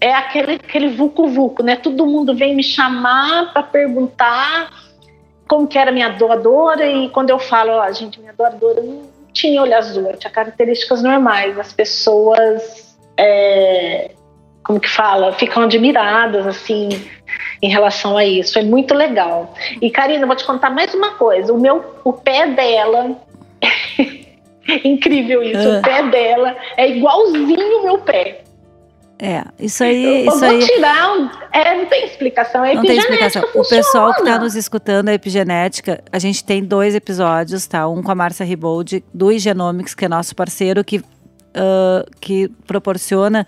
é 0.00 0.12
aquele, 0.12 0.52
aquele 0.54 0.88
vucu-vucu, 0.90 1.62
né? 1.62 1.76
Todo 1.76 2.06
mundo 2.06 2.34
vem 2.34 2.54
me 2.54 2.62
chamar 2.62 3.52
para 3.52 3.62
perguntar 3.62 4.70
como 5.48 5.66
que 5.66 5.78
era 5.78 5.90
minha 5.92 6.10
doadora, 6.10 6.86
e 6.86 7.08
quando 7.10 7.30
eu 7.30 7.38
falo, 7.38 7.72
ó, 7.72 7.90
gente, 7.92 8.20
minha 8.20 8.32
doadora 8.32 8.82
não 8.82 9.02
tinha 9.32 9.62
olho 9.62 9.76
azul, 9.76 10.12
tinha 10.18 10.30
características 10.30 11.02
normais. 11.02 11.58
As 11.58 11.72
pessoas, 11.72 12.94
é, 13.16 14.10
como 14.64 14.78
que 14.80 14.88
fala, 14.88 15.32
ficam 15.32 15.62
admiradas, 15.64 16.46
assim, 16.46 16.88
em 17.60 17.68
relação 17.68 18.16
a 18.16 18.24
isso. 18.24 18.58
É 18.58 18.62
muito 18.62 18.94
legal. 18.94 19.54
E, 19.80 19.90
Karina, 19.90 20.22
eu 20.22 20.26
vou 20.26 20.36
te 20.36 20.44
contar 20.44 20.70
mais 20.70 20.92
uma 20.94 21.12
coisa. 21.12 21.52
O 21.52 21.60
meu, 21.60 21.84
o 22.04 22.12
pé 22.12 22.46
dela... 22.48 23.16
Incrível 24.84 25.42
isso, 25.42 25.58
Ah. 25.68 25.78
o 25.78 25.82
pé 25.82 26.02
dela 26.08 26.56
é 26.76 26.88
igualzinho 26.96 27.80
o 27.80 27.84
meu 27.84 27.98
pé. 27.98 28.42
É, 29.18 29.44
isso 29.58 29.84
aí, 29.84 30.04
eu 30.26 30.32
isso 30.32 30.40
vou 30.40 30.48
aí 30.48 30.58
tirar, 30.66 31.16
um- 31.16 31.30
é, 31.52 31.76
não 31.76 31.86
tem 31.86 32.04
explicação, 32.06 32.64
é 32.64 32.74
não 32.74 32.82
tem 32.82 32.96
explicação. 32.98 33.42
O 33.54 33.62
pessoal 33.68 34.06
que 34.06 34.20
está 34.20 34.32
funciona. 34.32 34.38
nos 34.38 34.56
escutando 34.56 35.08
a 35.10 35.14
epigenética, 35.14 36.02
a 36.12 36.18
gente 36.18 36.42
tem 36.44 36.64
dois 36.64 36.94
episódios, 36.94 37.66
tá? 37.66 37.86
Um 37.88 38.02
com 38.02 38.10
a 38.10 38.14
Márcia 38.16 38.44
Riboldi, 38.44 39.04
do 39.14 39.30
Igenomics, 39.30 39.94
que 39.94 40.04
é 40.04 40.08
nosso 40.08 40.34
parceiro, 40.34 40.82
que, 40.82 41.02
ah, 41.54 42.04
que 42.20 42.48
proporciona 42.66 43.46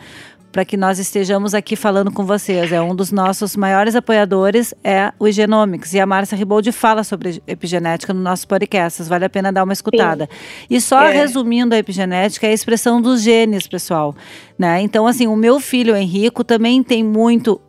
para 0.55 0.65
que 0.65 0.77
nós 0.77 1.01
estejamos 1.01 1.53
aqui 1.53 1.75
falando 1.75 2.13
com 2.13 2.25
vocês. 2.25 2.71
É 2.71 2.81
um 2.81 2.95
dos 2.95 3.11
nossos 3.11 3.57
maiores 3.57 3.97
apoiadores, 3.97 4.73
é 4.85 5.13
o 5.19 5.27
Igenomics. 5.27 5.93
E 5.95 5.99
a 5.99 6.07
Márcia 6.07 6.39
Riboldi 6.39 6.71
fala 6.71 7.03
sobre 7.03 7.43
epigenética 7.45 8.15
no 8.15 8.21
nosso 8.21 8.47
podcast. 8.47 9.03
Vale 9.03 9.25
a 9.25 9.29
pena 9.29 9.51
dar 9.51 9.65
uma 9.65 9.73
escutada. 9.73 10.29
E 10.71 10.81
só 10.81 11.03
É. 11.03 11.11
resumindo 11.11 11.75
a 11.75 11.79
epigenética, 11.79 12.47
é 12.47 12.51
a 12.51 12.53
expressão 12.53 13.03
dos 13.03 13.21
genes, 13.23 13.67
pessoal. 13.67 14.15
Né? 14.57 14.81
Então, 14.81 15.09
assim, 15.09 15.27
o 15.27 15.35
meu 15.35 15.59
filho, 15.59 15.97
Henrico, 15.97 16.45
também 16.45 16.85
tem 16.85 17.03
muito 17.03 17.61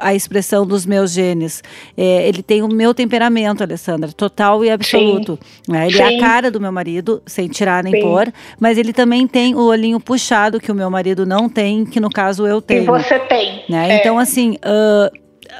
a 0.00 0.14
expressão 0.14 0.66
dos 0.66 0.84
meus 0.86 1.12
genes. 1.12 1.62
É, 1.96 2.26
ele 2.28 2.42
tem 2.42 2.62
o 2.62 2.68
meu 2.68 2.94
temperamento, 2.94 3.62
Alessandra, 3.62 4.12
total 4.12 4.64
e 4.64 4.70
absoluto. 4.70 5.38
né? 5.68 5.86
Ele 5.86 6.00
é 6.00 6.08
Sim. 6.08 6.16
a 6.16 6.20
cara 6.20 6.50
do 6.50 6.60
meu 6.60 6.72
marido, 6.72 7.22
sem 7.26 7.48
tirar 7.48 7.82
nem 7.84 7.94
Sim. 7.94 8.00
pôr, 8.02 8.32
mas 8.58 8.78
ele 8.78 8.92
também 8.92 9.26
tem 9.26 9.54
o 9.54 9.62
olhinho 9.62 9.98
puxado, 10.00 10.60
que 10.60 10.70
o 10.70 10.74
meu 10.74 10.90
marido 10.90 11.24
não 11.26 11.48
tem, 11.48 11.84
que 11.84 12.00
no 12.00 12.10
caso 12.10 12.46
eu 12.46 12.58
E 12.58 12.62
tenho. 12.62 12.86
você 12.86 13.18
tem. 13.20 13.64
Né? 13.68 13.90
É. 13.92 13.96
Então, 14.00 14.18
assim, 14.18 14.56
ah, 14.62 15.10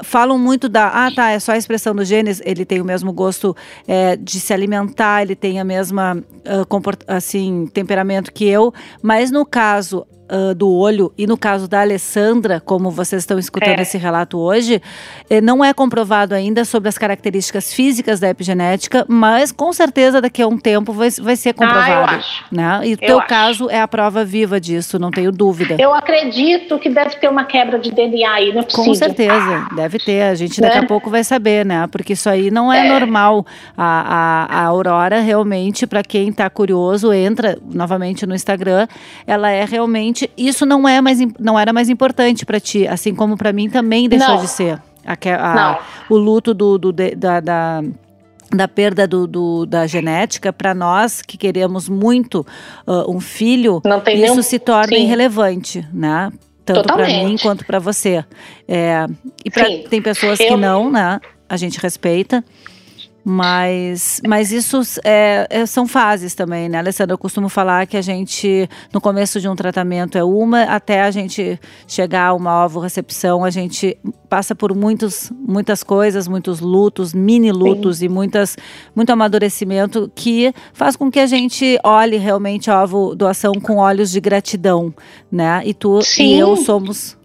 falam 0.03 0.39
muito 0.39 0.69
da. 0.69 0.89
Ah, 0.89 1.11
tá, 1.15 1.31
é 1.31 1.39
só 1.39 1.53
a 1.53 1.57
expressão 1.57 1.95
dos 1.95 2.09
genes. 2.09 2.41
Ele 2.45 2.65
tem 2.65 2.81
o 2.81 2.85
mesmo 2.85 3.13
gosto 3.13 3.55
é, 3.87 4.17
de 4.17 4.41
se 4.41 4.53
alimentar, 4.53 5.23
ele 5.23 5.37
tem 5.37 5.61
a 5.61 5.65
mesma 5.65 6.23
ah, 6.45 6.65
comport- 6.67 7.05
assim, 7.07 7.67
temperamento 7.73 8.33
que 8.33 8.45
eu. 8.47 8.73
Mas 9.03 9.31
no 9.31 9.45
caso. 9.47 10.07
Ah, 10.29 10.55
do 10.55 10.71
olho 10.73 11.13
e 11.19 11.27
no 11.27 11.37
caso 11.37 11.69
da 11.69 11.81
Alessandra, 11.81 12.61
como 12.61 12.91
vocês 12.91 13.23
estão 13.23 13.39
escutando 13.39 13.79
É. 13.79 13.83
esse 13.83 13.99
relato 13.99 14.39
hoje, 14.39 14.81
eh, 15.29 15.41
não 15.41 15.65
é 15.65 15.73
comprovado 15.75 16.35
ainda 16.35 16.65
sobre 16.65 16.89
as 16.89 16.97
características 16.99 17.73
físicas 17.73 18.21
da 18.21 18.29
epigenética, 18.29 19.05
mas 19.09 19.53
com 19.53 19.73
certeza 19.73 20.21
daqui 20.21 20.43
a 20.43 20.47
um 20.49 20.59
tempo 20.59 20.93
vai, 20.93 21.11
vai 21.11 21.37
ser 21.37 21.53
comprovado. 21.53 22.11
Ah, 22.13 22.17
acho. 22.17 22.45
Né? 22.51 22.81
E 22.85 22.89
o 22.91 22.93
Eu 22.93 22.97
teu 22.99 23.19
acho. 23.19 23.29
caso 23.29 23.71
é 23.71 23.81
a 23.81 23.89
prova 23.89 24.25
viva 24.25 24.61
disso, 24.61 24.99
não 24.99 25.11
tenho 25.11 25.31
dúvida. 25.33 25.77
Eu 25.79 25.93
acredito 25.95 26.79
que 26.79 26.89
deve 26.89 27.17
ter 27.17 27.29
uma 27.29 27.45
quebra 27.45 27.79
de 27.79 27.91
DNA 27.91 28.31
aí, 28.33 28.53
não 28.53 28.61
é 28.61 28.63
possível. 28.65 28.85
Com 28.85 28.95
certeza, 28.95 29.67
deve 29.75 29.99
ter. 29.99 30.23
A 30.23 30.35
gente 30.35 30.61
daqui 30.61 30.79
Né? 30.79 30.85
a 30.85 30.87
pouco 30.87 31.11
vai 31.11 31.25
saber, 31.25 31.65
né? 31.67 31.87
Porque 31.91 32.13
isso 32.15 32.29
aí 32.29 32.51
não 32.51 32.73
é, 32.73 32.87
É. 32.87 32.89
normal. 32.89 33.45
A, 33.77 34.47
a, 34.49 34.61
a 34.61 34.65
Aurora, 34.67 35.21
realmente, 35.21 35.87
para 35.87 36.03
quem 36.03 36.33
tá 36.33 36.49
curioso, 36.49 37.13
entra 37.13 37.59
novamente 37.73 38.25
no 38.27 38.35
Instagram. 38.35 38.87
Ela 39.27 39.51
é 39.51 39.65
realmente. 39.65 40.13
Isso 40.37 40.64
não 40.66 40.88
é 40.88 41.00
mais, 41.00 41.18
não 41.38 41.59
era 41.59 41.72
mais 41.72 41.88
importante 41.88 42.44
para 42.46 42.59
ti, 42.61 42.87
assim 42.87 43.14
como 43.14 43.37
para 43.37 43.53
mim 43.53 43.68
também 43.68 44.09
deixou 44.09 44.35
Não. 44.37 44.40
de 44.42 44.48
ser. 44.48 44.81
A- 45.05 45.55
Não. 45.55 46.16
o 46.16 46.18
luto 46.18 46.55
do, 46.55 46.79
do- 46.79 46.92
de- 46.92 47.14
da, 47.14 47.40
da 47.40 47.83
da 48.55 48.68
perda 48.68 49.05
do, 49.09 49.27
do- 49.27 49.66
da 49.66 49.85
genética, 49.85 50.53
para 50.53 50.72
nós 50.74 51.20
que 51.22 51.37
queremos 51.37 51.88
muito 51.88 52.46
ah, 52.87 53.05
um 53.09 53.18
filho, 53.18 53.83
Não 53.85 54.00
tem 54.00 54.14
isso 54.16 54.22
nenhum- 54.31 54.42
se 54.42 54.59
torna 54.61 54.96
Sim. 54.96 55.03
irrelevante, 55.03 55.85
né? 55.92 56.31
Tanto 56.64 56.85
para 56.94 57.07
mim 57.07 57.37
quanto 57.42 57.64
para 57.66 57.81
você. 57.81 58.24
É, 58.68 59.07
e 59.44 59.50
pra, 59.50 59.64
tem 59.90 60.00
pessoas 60.00 60.38
que 60.38 60.44
Eu- 60.44 60.57
não, 60.57 60.88
né? 60.90 61.20
A 61.48 61.57
gente 61.57 61.81
respeita. 61.81 62.44
Mas, 63.25 64.21
mas 64.27 64.53
isso 64.53 64.83
é- 65.03 65.47
é- 65.49 65.65
são 65.65 65.87
fases 65.87 66.35
também, 66.35 66.69
né, 66.69 66.77
Alessandra? 66.77 67.15
Eu 67.15 67.19
costumo 67.19 67.49
falar 67.49 67.87
que 67.87 67.97
a 67.97 68.03
gente, 68.03 68.69
no 68.93 69.01
começo 69.01 69.41
de 69.41 69.49
um 69.49 69.57
tratamento 69.57 70.19
é 70.19 70.23
uma, 70.23 70.65
até 70.65 71.01
a 71.01 71.11
gente 71.11 71.59
chegar 71.89 72.27
a 72.29 72.35
uma 72.35 72.67
ovo-recepção, 72.67 73.43
a 73.43 73.49
gente 73.49 73.97
passa 74.29 74.55
por 74.55 74.77
muitos, 74.77 75.33
muitas 75.35 75.83
coisas, 75.83 76.29
muitos 76.29 76.61
lutos, 76.61 77.15
mini 77.15 77.51
lutos 77.51 78.03
e 78.03 78.09
muitas, 78.11 78.59
muito 78.95 79.09
amadurecimento 79.11 80.11
que 80.15 80.53
faz 80.75 80.95
com 80.95 81.11
que 81.11 81.19
a 81.21 81.27
gente 81.27 81.79
olhe 81.83 82.19
realmente 82.19 82.71
a 82.71 82.83
ovo-doação 82.83 83.55
com 83.55 83.77
olhos 83.77 84.11
de 84.11 84.21
gratidão, 84.21 84.93
né? 85.33 85.63
E 85.65 85.73
tu 85.73 86.01
e 86.01 86.05
Sim. 86.05 86.35
eu 86.35 86.57
somos 86.59 87.17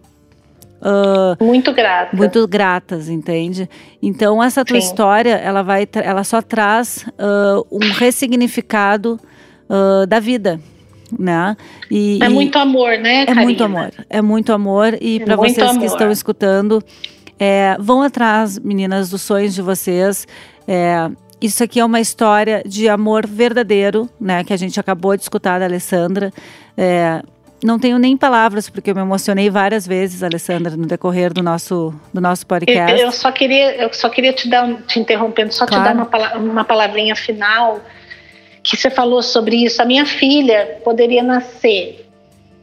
ah, 0.82 1.36
Muito 1.40 1.72
grata. 1.72 2.16
muito 2.16 2.46
gratas, 2.48 3.08
entende? 3.08 3.68
Então 4.02 4.42
essa 4.42 4.64
tua 4.64 4.80
Sim. 4.80 4.86
história, 4.86 5.34
ela 5.36 5.62
vai, 5.62 5.86
ela 5.94 6.24
só 6.24 6.40
traz 6.42 7.06
ah, 7.18 7.60
um 7.70 7.78
ressignificado 7.92 9.18
ah, 9.68 10.06
da 10.06 10.18
vida, 10.20 10.60
né? 11.18 11.56
E, 11.90 12.18
É 12.22 12.28
muito 12.28 12.58
amor, 12.58 12.98
né, 12.98 13.22
é 13.22 13.26
Karina? 13.26 13.42
muito 13.44 13.64
amor, 13.64 13.90
é 14.08 14.22
muito 14.22 14.52
amor 14.52 14.96
e 15.00 15.16
É 15.16 15.24
para 15.24 15.36
vocês 15.36 15.54
que 15.56 15.62
amor. 15.62 15.84
estão 15.84 16.10
escutando, 16.10 16.82
é, 17.38 17.76
vão 17.80 18.02
atrás, 18.02 18.58
meninas, 18.58 19.10
dos 19.10 19.22
sonhos 19.22 19.54
de 19.54 19.62
vocês. 19.62 20.26
É, 20.68 21.10
isso 21.40 21.64
aqui 21.64 21.80
é 21.80 21.84
uma 21.84 21.98
história 22.00 22.62
de 22.66 22.86
amor 22.88 23.26
verdadeiro, 23.26 24.08
né? 24.20 24.44
Que 24.44 24.52
a 24.52 24.56
gente 24.58 24.78
acabou 24.78 25.16
de 25.16 25.22
escutar 25.22 25.58
da 25.58 25.64
Alessandra. 25.64 26.30
É, 26.76 27.22
não 27.62 27.78
tenho 27.78 27.98
nem 27.98 28.16
palavras, 28.16 28.68
porque 28.70 28.90
eu 28.90 28.94
me 28.94 29.00
emocionei 29.00 29.50
várias 29.50 29.86
vezes, 29.86 30.22
Alessandra, 30.22 30.76
no 30.76 30.86
decorrer 30.86 31.32
do 31.32 31.42
nosso, 31.42 31.94
do 32.12 32.20
nosso 32.20 32.44
Eu, 32.44 32.46
podcast. 32.48 33.00
eu 33.00 33.12
só 33.12 33.30
queria, 33.30 33.76
eu 33.76 33.92
só 33.92 34.08
queria 34.08 34.32
te 34.32 34.48
dar, 34.48 34.82
te 34.82 34.98
interrompendo, 34.98 35.52
só 35.52 35.66
Claro. 35.66 35.82
te 35.82 35.86
dar 35.86 35.94
uma, 35.94 36.36
uma 36.52 36.64
palavrinha 36.64 37.14
final 37.14 37.80
que 38.62 38.76
você 38.76 38.90
falou 38.90 39.22
sobre 39.22 39.64
isso. 39.64 39.80
A 39.80 39.84
minha 39.84 40.06
filha 40.06 40.80
poderia 40.84 41.22
nascer 41.22 42.06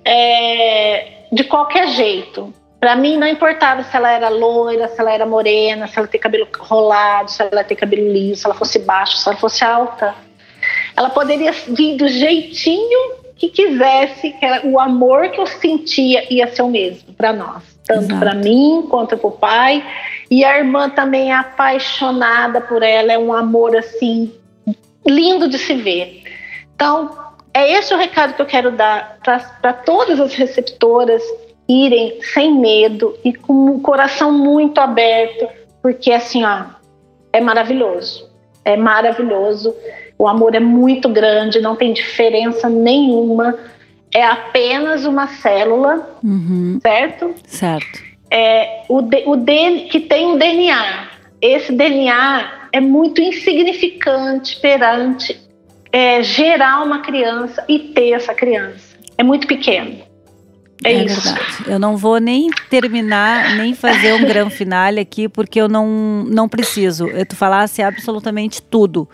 é, 0.05 1.25
de 1.31 1.43
qualquer 1.43 1.87
jeito. 1.89 2.53
Para 2.79 2.95
mim 2.95 3.17
não 3.17 3.27
importava 3.27 3.83
se 3.83 3.95
ela 3.95 4.11
era 4.11 4.29
loira, 4.29 4.87
se 4.87 4.99
ela 5.01 5.11
era 5.11 5.25
morena, 5.25 5.87
se 5.87 5.97
ela 5.97 6.07
tem 6.07 6.19
cabelo 6.21 6.47
rolado, 6.59 7.31
se 7.31 7.41
ela 7.41 7.63
tem 7.63 7.75
cabelo 7.75 8.11
liso, 8.11 8.41
se 8.41 8.45
ela 8.45 8.55
fosse 8.55 8.79
baixa, 8.79 9.17
se 9.17 9.27
ela 9.27 9.37
fosse 9.37 9.63
alta. 9.63 10.13
Ela 10.95 11.09
poderia 11.09 11.51
vir 11.51 11.97
do 11.97 12.07
jeitinho 12.07 13.26
que 13.37 13.49
quisesse, 13.49 14.31
que 14.31 14.45
era 14.45 14.65
o 14.65 14.79
amor 14.79 15.29
que 15.29 15.39
eu 15.39 15.45
sentia 15.45 16.31
ia 16.33 16.47
ser 16.47 16.63
o 16.63 16.69
mesmo 16.69 17.13
para 17.13 17.31
nós, 17.31 17.63
tanto 17.85 18.17
para 18.17 18.33
mim 18.33 18.87
quanto 18.89 19.17
para 19.17 19.27
o 19.27 19.31
pai. 19.31 19.85
E 20.29 20.43
a 20.43 20.57
irmã 20.57 20.89
também 20.89 21.31
é 21.31 21.35
apaixonada 21.35 22.59
por 22.61 22.83
ela, 22.83 23.13
é 23.13 23.17
um 23.17 23.31
amor 23.31 23.75
assim 23.75 24.33
lindo 25.05 25.47
de 25.47 25.57
se 25.57 25.73
ver. 25.75 26.23
Então, 26.75 27.11
é 27.53 27.71
esse 27.71 27.93
o 27.93 27.97
recado 27.97 28.33
que 28.33 28.41
eu 28.41 28.45
quero 28.45 28.71
dar 28.71 29.17
para 29.23 29.73
todas 29.73 30.19
as 30.19 30.33
receptoras 30.33 31.23
irem 31.67 32.21
sem 32.21 32.53
medo 32.53 33.17
e 33.23 33.33
com 33.33 33.75
o 33.75 33.81
coração 33.81 34.31
muito 34.31 34.79
aberto, 34.79 35.47
porque 35.81 36.11
assim, 36.11 36.43
ó, 36.45 36.65
é 37.33 37.41
maravilhoso. 37.41 38.29
É 38.63 38.75
maravilhoso. 38.75 39.75
O 40.17 40.27
amor 40.27 40.55
é 40.55 40.59
muito 40.59 41.07
grande, 41.09 41.59
não 41.59 41.75
tem 41.75 41.93
diferença 41.93 42.69
nenhuma. 42.69 43.55
É 44.13 44.23
apenas 44.25 45.05
uma 45.05 45.27
célula, 45.27 46.17
Uhum, 46.23 46.79
certo? 46.81 47.35
certo. 47.45 48.01
é, 48.31 48.83
o, 48.89 48.99
o 48.99 49.45
que 49.89 49.99
tem 49.99 50.25
um 50.27 50.37
DNA. 50.37 51.07
Esse 51.41 51.71
DNA 51.71 52.69
é 52.71 52.79
muito 52.79 53.21
insignificante 53.21 54.59
perante 54.59 55.39
é, 55.91 56.23
gerar 56.23 56.83
uma 56.83 56.99
criança 56.99 57.63
e 57.67 57.79
ter 57.79 58.11
essa 58.11 58.33
criança. 58.33 58.97
É 59.17 59.23
muito 59.23 59.45
pequeno. 59.47 60.07
É, 60.83 60.93
isso. 61.03 61.21
verdade. 61.21 61.63
Eu 61.67 61.79
não 61.79 61.97
vou 61.97 62.19
nem 62.19 62.49
terminar, 62.69 63.55
nem 63.55 63.73
fazer 63.73 64.13
um 64.13 64.21
grande 64.25 64.53
finale 64.55 64.99
aqui, 64.99 65.27
porque 65.27 65.59
eu 65.59 65.67
não, 65.67 66.23
não 66.27 66.47
preciso. 66.47 67.07
Eu 67.07 67.25
tu 67.25 67.35
falasse 67.35 67.81
absolutamente 67.81 68.61
tudo. 68.61 69.09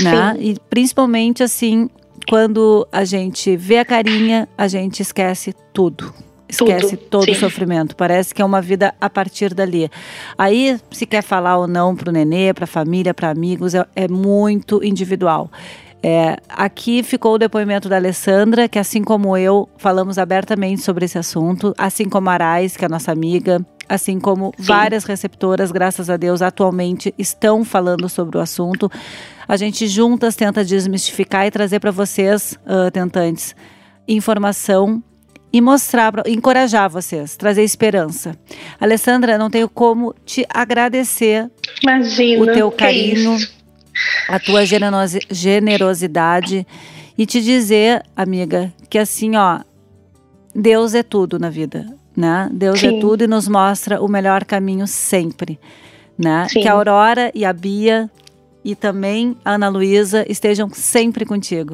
Né? 0.00 0.34
Sim. 0.34 0.40
E 0.40 0.56
principalmente 0.68 1.42
assim, 1.42 1.88
quando 2.28 2.86
a 2.90 3.04
gente 3.04 3.56
vê 3.56 3.78
a 3.78 3.84
carinha, 3.84 4.48
a 4.56 4.68
gente 4.68 5.00
esquece 5.00 5.54
tudo. 5.72 6.12
esquece 6.48 6.96
Tudo, 6.96 7.08
todo 7.08 7.24
sim. 7.24 7.32
o 7.32 7.34
sofrimento. 7.34 7.96
Parece 7.96 8.34
que 8.34 8.42
é 8.42 8.44
uma 8.44 8.60
vida 8.60 8.94
a 9.00 9.08
partir 9.08 9.54
dali. 9.54 9.90
Aí, 10.36 10.78
se 10.90 11.06
quer 11.06 11.22
falar 11.22 11.56
ou 11.58 11.66
não 11.66 11.94
para 11.94 12.10
o 12.10 12.12
nenê, 12.12 12.52
para 12.52 12.64
a 12.64 12.68
família, 12.68 13.14
para 13.14 13.30
amigos, 13.30 13.74
é, 13.74 13.84
é 13.94 14.08
muito 14.08 14.82
individual. 14.84 15.50
É, 16.02 16.36
aqui 16.48 17.02
ficou 17.02 17.34
o 17.34 17.38
depoimento 17.38 17.88
da 17.88 17.96
Alessandra, 17.96 18.68
que 18.68 18.78
assim 18.78 19.02
como 19.02 19.36
eu, 19.36 19.68
falamos 19.76 20.18
abertamente 20.18 20.82
sobre 20.82 21.04
esse 21.04 21.18
assunto, 21.18 21.74
assim 21.76 22.08
como 22.08 22.30
a 22.30 22.34
Arais, 22.34 22.76
que 22.76 22.84
é 22.84 22.86
a 22.86 22.88
nossa 22.88 23.10
amiga, 23.10 23.64
assim 23.88 24.20
como 24.20 24.52
Sim. 24.56 24.62
várias 24.62 25.04
receptoras, 25.04 25.72
graças 25.72 26.08
a 26.08 26.16
Deus, 26.16 26.42
atualmente 26.42 27.14
estão 27.18 27.64
falando 27.64 28.08
sobre 28.08 28.38
o 28.38 28.40
assunto. 28.40 28.90
A 29.48 29.56
gente 29.56 29.86
juntas 29.86 30.34
tenta 30.34 30.64
desmistificar 30.64 31.46
e 31.46 31.50
trazer 31.50 31.78
para 31.80 31.90
vocês, 31.90 32.58
ah, 32.66 32.90
tentantes, 32.90 33.54
informação 34.08 35.02
e 35.52 35.60
mostrar, 35.60 36.12
encorajar 36.26 36.90
vocês, 36.90 37.36
trazer 37.36 37.62
esperança. 37.62 38.36
Alessandra, 38.80 39.38
não 39.38 39.48
tenho 39.50 39.68
como 39.68 40.14
te 40.24 40.44
agradecer 40.52 41.50
Imagina. 41.82 42.42
o 42.42 42.46
teu 42.46 42.70
carinho, 42.70 43.36
isso. 43.36 43.52
a 44.28 44.38
tua 44.38 44.66
generosi- 44.66 45.20
generosidade 45.30 46.66
e 47.16 47.24
te 47.24 47.40
dizer, 47.40 48.02
amiga, 48.16 48.72
que 48.90 48.98
assim, 48.98 49.36
ó, 49.36 49.60
Deus 50.54 50.94
é 50.94 51.02
tudo 51.02 51.38
na 51.38 51.48
vida, 51.48 51.86
né? 52.16 52.48
Deus 52.52 52.82
é 52.82 52.90
Sim. 52.90 53.00
tudo 53.00 53.24
e 53.24 53.26
nos 53.26 53.46
mostra 53.48 54.02
o 54.02 54.08
melhor 54.08 54.44
caminho 54.44 54.86
sempre, 54.86 55.58
né? 56.18 56.46
Sim. 56.50 56.60
Que 56.62 56.68
a 56.68 56.72
Aurora 56.72 57.30
e 57.34 57.44
a 57.44 57.52
Bia 57.52 58.10
e 58.66 58.74
também 58.74 59.36
a 59.44 59.52
Ana 59.54 59.68
Luísa 59.68 60.24
estejam 60.28 60.68
sempre 60.70 61.24
contigo. 61.24 61.72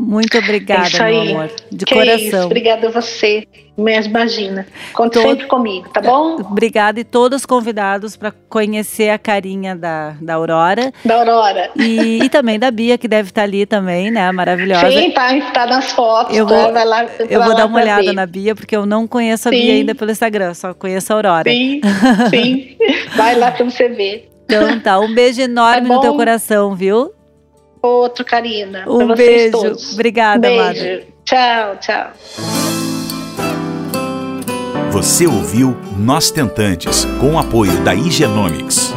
Muito 0.00 0.36
É 0.36 0.40
obrigada, 0.40 0.86
isso 0.86 1.02
meu 1.02 1.20
amor, 1.22 1.50
de 1.72 1.84
que 1.84 1.92
isso, 1.92 2.04
coração. 2.30 2.46
obrigada 2.46 2.86
a 2.86 2.90
você. 2.92 3.44
Mas 3.76 4.06
imagina. 4.06 4.64
Conte 4.92 5.14
Todo- 5.14 5.28
sempre 5.28 5.46
comigo, 5.46 5.88
tá 5.88 6.00
bom? 6.00 6.36
Obrigada 6.36 7.00
e 7.00 7.04
todos 7.04 7.44
convidados 7.44 8.16
para 8.16 8.30
conhecer 8.48 9.10
a 9.10 9.18
carinha 9.18 9.74
da, 9.74 10.14
da 10.20 10.34
Aurora 10.34 10.92
Da 11.04 11.16
Aurora. 11.16 11.70
e, 11.76 12.22
e 12.22 12.28
também 12.28 12.58
da 12.60 12.70
Bia, 12.70 12.96
que 12.96 13.08
deve 13.08 13.30
estar 13.30 13.42
ali 13.42 13.66
também, 13.66 14.08
né? 14.10 14.30
Maravilhosa. 14.30 14.90
Sim, 14.92 15.10
tá, 15.10 15.28
tá 15.52 15.66
nas 15.66 15.90
fotos. 15.90 16.36
Eu 16.36 16.46
tá? 16.46 16.54
vou- 16.64 16.72
Vai 16.72 16.84
lá, 16.84 17.04
Eu 17.28 17.42
vou 17.42 17.54
dar 17.56 17.66
uma 17.66 17.80
olhada 17.80 18.02
ver. 18.04 18.12
na 18.12 18.24
Bia, 18.26 18.54
porque 18.54 18.76
eu 18.76 18.86
não 18.86 19.06
conheço 19.06 19.48
a 19.48 19.52
Sim. 19.52 19.60
Bia 19.60 19.72
ainda 19.74 19.94
pelo 19.96 20.10
Instagram, 20.12 20.54
só 20.54 20.72
conheço 20.74 21.12
a 21.12 21.16
Aurora. 21.16 21.50
Sim, 21.50 21.80
sim. 22.30 22.76
Vai 23.16 23.34
lá 23.36 23.50
pra 23.50 23.64
você 23.64 23.88
ver. 23.88 24.28
Então 24.50 24.80
tá, 24.80 24.98
um 24.98 25.14
beijo 25.14 25.42
enorme 25.42 25.86
Tá 25.86 25.94
no 25.94 26.00
teu 26.00 26.14
coração, 26.14 26.74
viu? 26.74 27.12
Outro, 27.82 28.24
Karina. 28.24 28.82
pra 28.84 28.92
Um 28.92 29.06
vocês 29.08 29.16
beijo. 29.16 29.50
todos. 29.52 29.92
Obrigada, 29.92 30.40
Beijo. 30.40 30.62
amada. 30.62 31.02
Tchau, 31.24 31.76
tchau. 31.76 32.10
Você 34.90 35.26
ouviu 35.26 35.76
Nós 35.98 36.30
Tentantes, 36.30 37.04
com 37.20 37.34
o 37.34 37.38
apoio 37.38 37.78
da 37.84 37.94
Igenomics. 37.94 38.94